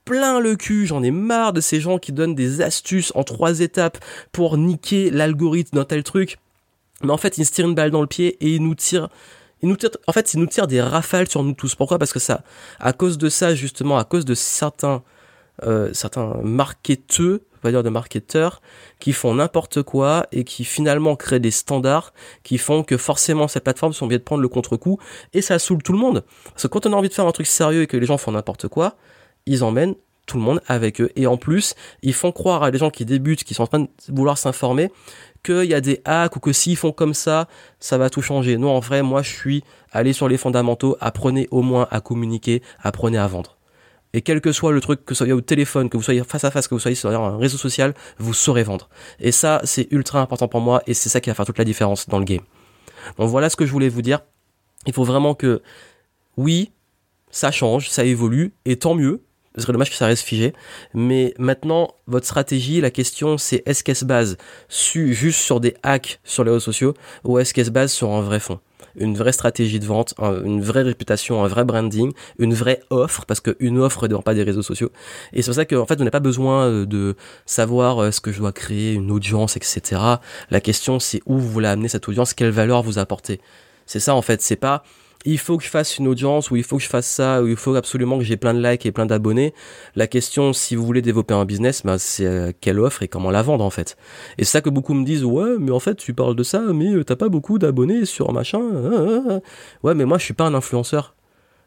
plein 0.05 0.39
le 0.39 0.55
cul, 0.55 0.85
j'en 0.85 1.03
ai 1.03 1.11
marre 1.11 1.51
de 1.51 1.61
ces 1.61 1.81
gens 1.81 1.97
qui 1.97 2.11
donnent 2.11 2.35
des 2.35 2.61
astuces 2.61 3.11
en 3.15 3.23
trois 3.23 3.59
étapes 3.59 3.97
pour 4.31 4.57
niquer 4.57 5.09
l'algorithme 5.09 5.77
d'un 5.77 5.85
tel 5.85 6.03
truc. 6.03 6.37
Mais 7.03 7.11
en 7.11 7.17
fait, 7.17 7.37
ils 7.37 7.45
se 7.45 7.51
tirent 7.51 7.67
une 7.67 7.75
balle 7.75 7.91
dans 7.91 8.01
le 8.01 8.07
pied 8.07 8.37
et 8.39 8.55
ils 8.55 8.61
nous 8.61 8.75
tirent 8.75 9.09
ils 9.61 9.69
nous 9.69 9.77
tirent, 9.77 9.89
en 10.05 10.11
fait, 10.11 10.33
ils 10.33 10.39
nous 10.39 10.45
tirent 10.45 10.67
des 10.67 10.81
rafales 10.81 11.27
sur 11.27 11.43
nous 11.43 11.53
tous. 11.53 11.73
Pourquoi? 11.75 11.97
Parce 11.97 12.13
que 12.13 12.19
ça, 12.19 12.43
à 12.79 12.93
cause 12.93 13.17
de 13.17 13.29
ça, 13.29 13.55
justement, 13.55 13.97
à 13.97 14.03
cause 14.03 14.25
de 14.25 14.35
certains, 14.35 15.01
euh, 15.63 15.91
certains 15.93 16.39
marketeurs, 16.43 17.39
on 17.63 17.67
va 17.67 17.71
dire 17.71 17.81
de 17.81 17.89
marketeurs, 17.89 18.61
qui 18.99 19.11
font 19.11 19.33
n'importe 19.33 19.81
quoi 19.81 20.27
et 20.31 20.43
qui 20.43 20.65
finalement 20.65 21.15
créent 21.15 21.39
des 21.39 21.49
standards 21.49 22.13
qui 22.43 22.59
font 22.59 22.83
que 22.83 22.95
forcément 22.95 23.47
ces 23.47 23.59
plateformes 23.59 23.93
sont 23.93 24.05
obligées 24.05 24.19
de 24.19 24.23
prendre 24.23 24.43
le 24.43 24.49
contre-coup 24.49 24.99
et 25.33 25.41
ça 25.41 25.57
saoule 25.57 25.81
tout 25.81 25.93
le 25.93 25.97
monde. 25.97 26.23
Parce 26.51 26.63
que 26.63 26.67
quand 26.67 26.85
on 26.85 26.93
a 26.93 26.95
envie 26.95 27.09
de 27.09 27.13
faire 27.13 27.25
un 27.25 27.31
truc 27.31 27.47
sérieux 27.47 27.81
et 27.81 27.87
que 27.87 27.97
les 27.97 28.05
gens 28.05 28.17
font 28.17 28.33
n'importe 28.33 28.67
quoi, 28.67 28.97
ils 29.45 29.63
emmènent 29.63 29.95
tout 30.25 30.37
le 30.37 30.43
monde 30.43 30.61
avec 30.67 31.01
eux. 31.01 31.11
Et 31.15 31.27
en 31.27 31.37
plus, 31.37 31.75
ils 32.01 32.13
font 32.13 32.31
croire 32.31 32.63
à 32.63 32.71
des 32.71 32.77
gens 32.77 32.89
qui 32.89 33.05
débutent, 33.05 33.43
qui 33.43 33.53
sont 33.53 33.63
en 33.63 33.67
train 33.67 33.79
de 33.81 33.89
vouloir 34.09 34.37
s'informer, 34.37 34.91
qu'il 35.43 35.65
y 35.65 35.73
a 35.73 35.81
des 35.81 36.01
hacks 36.05 36.35
ou 36.35 36.39
que 36.39 36.51
s'ils 36.51 36.77
font 36.77 36.91
comme 36.91 37.13
ça, 37.13 37.47
ça 37.79 37.97
va 37.97 38.09
tout 38.09 38.21
changer. 38.21 38.57
Non, 38.57 38.71
en 38.71 38.79
vrai, 38.79 39.03
moi, 39.03 39.21
je 39.21 39.29
suis 39.29 39.63
allé 39.91 40.13
sur 40.13 40.27
les 40.27 40.37
fondamentaux. 40.37 40.97
Apprenez 40.99 41.47
au 41.51 41.61
moins 41.61 41.87
à 41.91 42.01
communiquer, 42.01 42.63
apprenez 42.81 43.17
à 43.17 43.27
vendre. 43.27 43.57
Et 44.13 44.21
quel 44.21 44.39
que 44.39 44.51
soit 44.53 44.71
le 44.71 44.79
truc, 44.79 45.03
que 45.03 45.13
vous 45.13 45.17
soyez 45.17 45.33
au 45.33 45.41
téléphone, 45.41 45.89
que 45.89 45.97
vous 45.97 46.03
soyez 46.03 46.23
face 46.23 46.45
à 46.45 46.49
face, 46.49 46.67
que 46.67 46.73
vous 46.73 46.79
soyez 46.79 46.95
sur 46.95 47.09
un 47.09 47.37
réseau 47.37 47.57
social, 47.57 47.93
vous 48.17 48.33
saurez 48.33 48.63
vendre. 48.63 48.89
Et 49.19 49.33
ça, 49.33 49.59
c'est 49.65 49.91
ultra 49.91 50.21
important 50.21 50.47
pour 50.47 50.61
moi 50.61 50.81
et 50.87 50.93
c'est 50.93 51.09
ça 51.09 51.19
qui 51.19 51.29
va 51.29 51.33
faire 51.33 51.45
toute 51.45 51.57
la 51.57 51.65
différence 51.65 52.07
dans 52.07 52.17
le 52.17 52.23
game. 52.23 52.39
Donc 53.17 53.29
voilà 53.29 53.49
ce 53.49 53.57
que 53.57 53.65
je 53.65 53.71
voulais 53.71 53.89
vous 53.89 54.01
dire. 54.01 54.21
Il 54.87 54.93
faut 54.93 55.03
vraiment 55.03 55.35
que, 55.35 55.61
oui, 56.37 56.71
ça 57.29 57.51
change, 57.51 57.89
ça 57.89 58.05
évolue, 58.05 58.53
et 58.63 58.77
tant 58.77 58.95
mieux, 58.95 59.24
ce 59.55 59.61
serait 59.61 59.73
dommage 59.73 59.89
que 59.89 59.95
ça 59.95 60.05
reste 60.05 60.23
figé. 60.23 60.53
Mais 60.93 61.33
maintenant, 61.37 61.95
votre 62.07 62.25
stratégie, 62.25 62.81
la 62.81 62.91
question 62.91 63.37
c'est 63.37 63.63
est-ce 63.65 63.83
qu'elle 63.83 63.95
se 63.95 64.05
base 64.05 64.37
juste 64.69 65.39
sur 65.39 65.59
des 65.59 65.75
hacks 65.83 66.19
sur 66.23 66.43
les 66.43 66.51
réseaux 66.51 66.59
sociaux 66.59 66.93
ou 67.23 67.39
est-ce 67.39 67.53
qu'elle 67.53 67.65
se 67.65 67.71
base 67.71 67.91
sur 67.91 68.11
un 68.11 68.21
vrai 68.21 68.39
fond? 68.39 68.59
Une 68.97 69.15
vraie 69.17 69.33
stratégie 69.33 69.79
de 69.79 69.85
vente, 69.85 70.13
une 70.45 70.61
vraie 70.61 70.83
réputation, 70.83 71.43
un 71.43 71.47
vrai 71.47 71.65
branding, 71.65 72.13
une 72.39 72.53
vraie 72.53 72.79
offre, 72.89 73.25
parce 73.25 73.41
qu'une 73.41 73.77
offre 73.79 74.07
ne 74.07 74.15
pas 74.17 74.33
des 74.33 74.43
réseaux 74.43 74.61
sociaux. 74.61 74.89
Et 75.33 75.41
c'est 75.41 75.51
pour 75.51 75.55
ça 75.55 75.65
qu'en 75.65 75.85
fait, 75.85 75.95
vous 75.95 76.03
n'avez 76.03 76.11
pas 76.11 76.21
besoin 76.21 76.65
euh, 76.65 76.85
de 76.85 77.15
savoir 77.45 77.99
euh, 77.99 78.11
ce 78.11 78.21
que 78.21 78.31
je 78.31 78.39
dois 78.39 78.53
créer, 78.53 78.93
une 78.93 79.11
audience, 79.11 79.57
etc. 79.57 80.01
La 80.49 80.61
question, 80.61 80.99
c'est 80.99 81.21
où 81.25 81.37
vous 81.37 81.49
voulez 81.49 81.67
amener 81.67 81.89
cette 81.89 82.07
audience, 82.07 82.33
quelle 82.33 82.51
valeur 82.51 82.83
vous 82.83 82.97
apportez? 82.97 83.41
C'est 83.85 83.99
ça, 83.99 84.15
en 84.15 84.21
fait. 84.21 84.41
C'est 84.41 84.55
pas 84.55 84.83
il 85.25 85.39
faut 85.39 85.57
que 85.57 85.63
je 85.63 85.69
fasse 85.69 85.97
une 85.97 86.07
audience 86.07 86.51
ou 86.51 86.55
il 86.55 86.63
faut 86.63 86.77
que 86.77 86.83
je 86.83 86.87
fasse 86.87 87.07
ça 87.07 87.41
ou 87.41 87.47
il 87.47 87.55
faut 87.55 87.75
absolument 87.75 88.17
que 88.17 88.23
j'ai 88.23 88.37
plein 88.37 88.53
de 88.53 88.61
likes 88.61 88.85
et 88.85 88.91
plein 88.91 89.05
d'abonnés. 89.05 89.53
La 89.95 90.07
question, 90.07 90.53
si 90.53 90.75
vous 90.75 90.85
voulez 90.85 91.01
développer 91.01 91.33
un 91.33 91.45
business, 91.45 91.81
bah, 91.83 91.97
c'est 91.97 92.25
euh, 92.25 92.51
quelle 92.61 92.79
offre 92.79 93.03
et 93.03 93.07
comment 93.07 93.31
la 93.31 93.41
vendre 93.41 93.63
en 93.63 93.69
fait. 93.69 93.97
Et 94.37 94.45
c'est 94.45 94.51
ça 94.51 94.61
que 94.61 94.69
beaucoup 94.69 94.93
me 94.93 95.03
disent, 95.03 95.23
ouais, 95.23 95.57
mais 95.59 95.71
en 95.71 95.79
fait, 95.79 95.95
tu 95.95 96.13
parles 96.13 96.35
de 96.35 96.43
ça, 96.43 96.61
mais 96.73 96.93
euh, 96.93 97.03
t'as 97.03 97.15
pas 97.15 97.29
beaucoup 97.29 97.57
d'abonnés 97.57 98.05
sur 98.05 98.31
machin. 98.31 98.61
Hein, 98.61 98.91
hein, 98.93 99.23
hein. 99.29 99.41
Ouais, 99.83 99.95
mais 99.95 100.05
moi, 100.05 100.17
je 100.17 100.23
suis 100.23 100.33
pas 100.33 100.45
un 100.45 100.53
influenceur. 100.53 101.15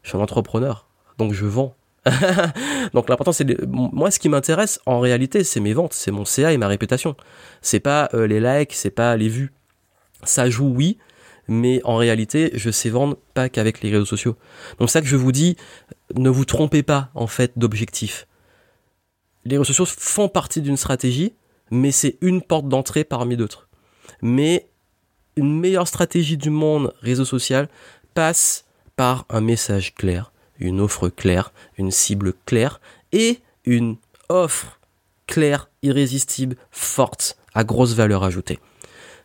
Je 0.03 0.09
suis 0.09 0.17
un 0.17 0.21
entrepreneur. 0.21 0.87
Donc, 1.17 1.33
je 1.33 1.45
vends. 1.45 1.75
donc 2.93 3.09
l'important 3.09 3.33
c'est 3.33 3.67
moi 3.67 4.09
ce 4.09 4.19
qui 4.19 4.29
m'intéresse 4.29 4.79
en 4.85 5.01
réalité 5.01 5.43
c'est 5.43 5.59
mes 5.59 5.73
ventes, 5.73 5.91
c'est 5.91 6.11
mon 6.11 6.23
CA 6.23 6.53
et 6.53 6.57
ma 6.57 6.67
réputation. 6.67 7.15
C'est 7.61 7.81
pas 7.81 8.09
euh, 8.13 8.25
les 8.25 8.39
likes, 8.39 8.73
c'est 8.73 8.89
pas 8.89 9.17
les 9.17 9.27
vues. 9.27 9.51
Ça 10.23 10.49
joue 10.49 10.73
oui, 10.73 10.97
mais 11.49 11.81
en 11.83 11.97
réalité, 11.97 12.51
je 12.53 12.69
sais 12.69 12.89
vendre 12.89 13.17
pas 13.33 13.49
qu'avec 13.49 13.81
les 13.81 13.91
réseaux 13.91 14.05
sociaux. 14.05 14.37
Donc 14.79 14.89
ça 14.89 15.01
que 15.01 15.07
je 15.07 15.15
vous 15.15 15.31
dis, 15.31 15.57
ne 16.15 16.29
vous 16.29 16.45
trompez 16.45 16.83
pas 16.83 17.09
en 17.15 17.27
fait 17.27 17.53
d'objectif. 17.57 18.27
Les 19.45 19.57
réseaux 19.57 19.73
sociaux 19.73 19.85
font 19.85 20.29
partie 20.29 20.61
d'une 20.61 20.77
stratégie, 20.77 21.33
mais 21.71 21.91
c'est 21.91 22.17
une 22.21 22.41
porte 22.41 22.67
d'entrée 22.67 23.03
parmi 23.03 23.35
d'autres. 23.35 23.67
Mais 24.21 24.67
une 25.35 25.59
meilleure 25.59 25.87
stratégie 25.87 26.37
du 26.37 26.49
monde 26.49 26.93
réseau 27.01 27.25
social 27.25 27.67
passe 28.13 28.65
par 28.95 29.25
un 29.29 29.41
message 29.41 29.95
clair, 29.95 30.31
une 30.59 30.81
offre 30.81 31.09
claire, 31.09 31.51
une 31.77 31.91
cible 31.91 32.33
claire 32.45 32.79
et 33.11 33.39
une 33.65 33.97
offre 34.27 34.79
claire, 35.25 35.69
irrésistible, 35.81 36.57
forte, 36.71 37.37
à 37.53 37.63
grosse 37.63 37.93
valeur 37.93 38.23
ajoutée. 38.23 38.59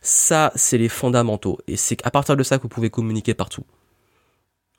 Ça, 0.05 0.53
c'est 0.55 0.77
les 0.77 0.91
fondamentaux. 0.91 1.59
Et 1.67 1.79
c'est 1.79 1.97
à 2.07 2.11
partir 2.11 2.37
de 2.37 2.43
ça 2.43 2.59
que 2.59 2.63
vous 2.63 2.69
pouvez 2.69 2.91
communiquer 2.91 3.33
partout. 3.33 3.65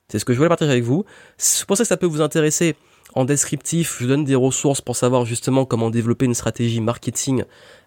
C'est 0.07 0.19
ce 0.19 0.25
que 0.25 0.33
je 0.33 0.37
voulais 0.37 0.49
partager 0.49 0.71
avec 0.71 0.83
vous. 0.83 1.03
C'est 1.35 1.65
pour 1.65 1.75
ça 1.75 1.83
que 1.83 1.87
ça 1.87 1.97
peut 1.97 2.05
vous 2.05 2.21
intéresser. 2.21 2.75
En 3.15 3.25
descriptif, 3.25 3.97
je 3.99 4.05
donne 4.05 4.23
des 4.23 4.35
ressources 4.35 4.81
pour 4.81 4.95
savoir 4.95 5.25
justement 5.25 5.65
comment 5.65 5.89
développer 5.89 6.25
une 6.25 6.35
stratégie 6.35 6.79
marketing 6.79 7.43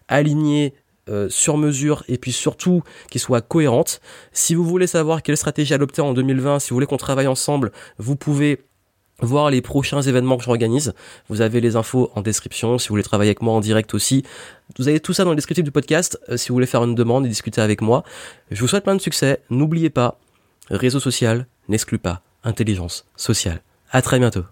alignée 0.09 0.73
euh, 1.07 1.29
sur 1.29 1.55
mesure 1.55 2.03
et 2.09 2.17
puis 2.17 2.33
surtout 2.33 2.83
qui 3.09 3.19
soit 3.19 3.39
cohérente. 3.39 4.01
Si 4.33 4.53
vous 4.53 4.65
voulez 4.65 4.85
savoir 4.85 5.23
quelle 5.23 5.37
stratégie 5.37 5.73
adopter 5.73 6.01
en 6.01 6.13
2020, 6.13 6.59
si 6.59 6.71
vous 6.71 6.75
voulez 6.75 6.87
qu'on 6.87 6.97
travaille 6.97 7.27
ensemble, 7.27 7.71
vous 7.99 8.17
pouvez 8.17 8.65
voir 9.21 9.49
les 9.49 9.61
prochains 9.61 10.01
événements 10.01 10.37
que 10.37 10.43
j'organise. 10.43 10.93
Vous 11.29 11.41
avez 11.41 11.61
les 11.61 11.75
infos 11.75 12.11
en 12.15 12.21
description. 12.21 12.77
Si 12.77 12.87
vous 12.87 12.93
voulez 12.93 13.03
travailler 13.03 13.29
avec 13.29 13.41
moi 13.41 13.53
en 13.53 13.59
direct 13.59 13.93
aussi, 13.93 14.23
vous 14.77 14.87
avez 14.87 14.99
tout 14.99 15.13
ça 15.13 15.23
dans 15.23 15.31
le 15.31 15.35
descriptif 15.35 15.63
du 15.63 15.71
podcast. 15.71 16.19
Euh, 16.29 16.37
si 16.37 16.49
vous 16.49 16.55
voulez 16.55 16.65
faire 16.65 16.83
une 16.83 16.95
demande 16.95 17.25
et 17.25 17.29
discuter 17.29 17.61
avec 17.61 17.81
moi, 17.81 18.03
je 18.51 18.61
vous 18.61 18.67
souhaite 18.67 18.83
plein 18.83 18.95
de 18.95 19.01
succès. 19.01 19.41
N'oubliez 19.49 19.89
pas, 19.89 20.19
réseau 20.69 20.99
social 20.99 21.47
n'exclut 21.67 21.99
pas 21.99 22.21
intelligence 22.43 23.05
sociale. 23.15 23.61
À 23.91 24.01
très 24.01 24.19
bientôt. 24.19 24.43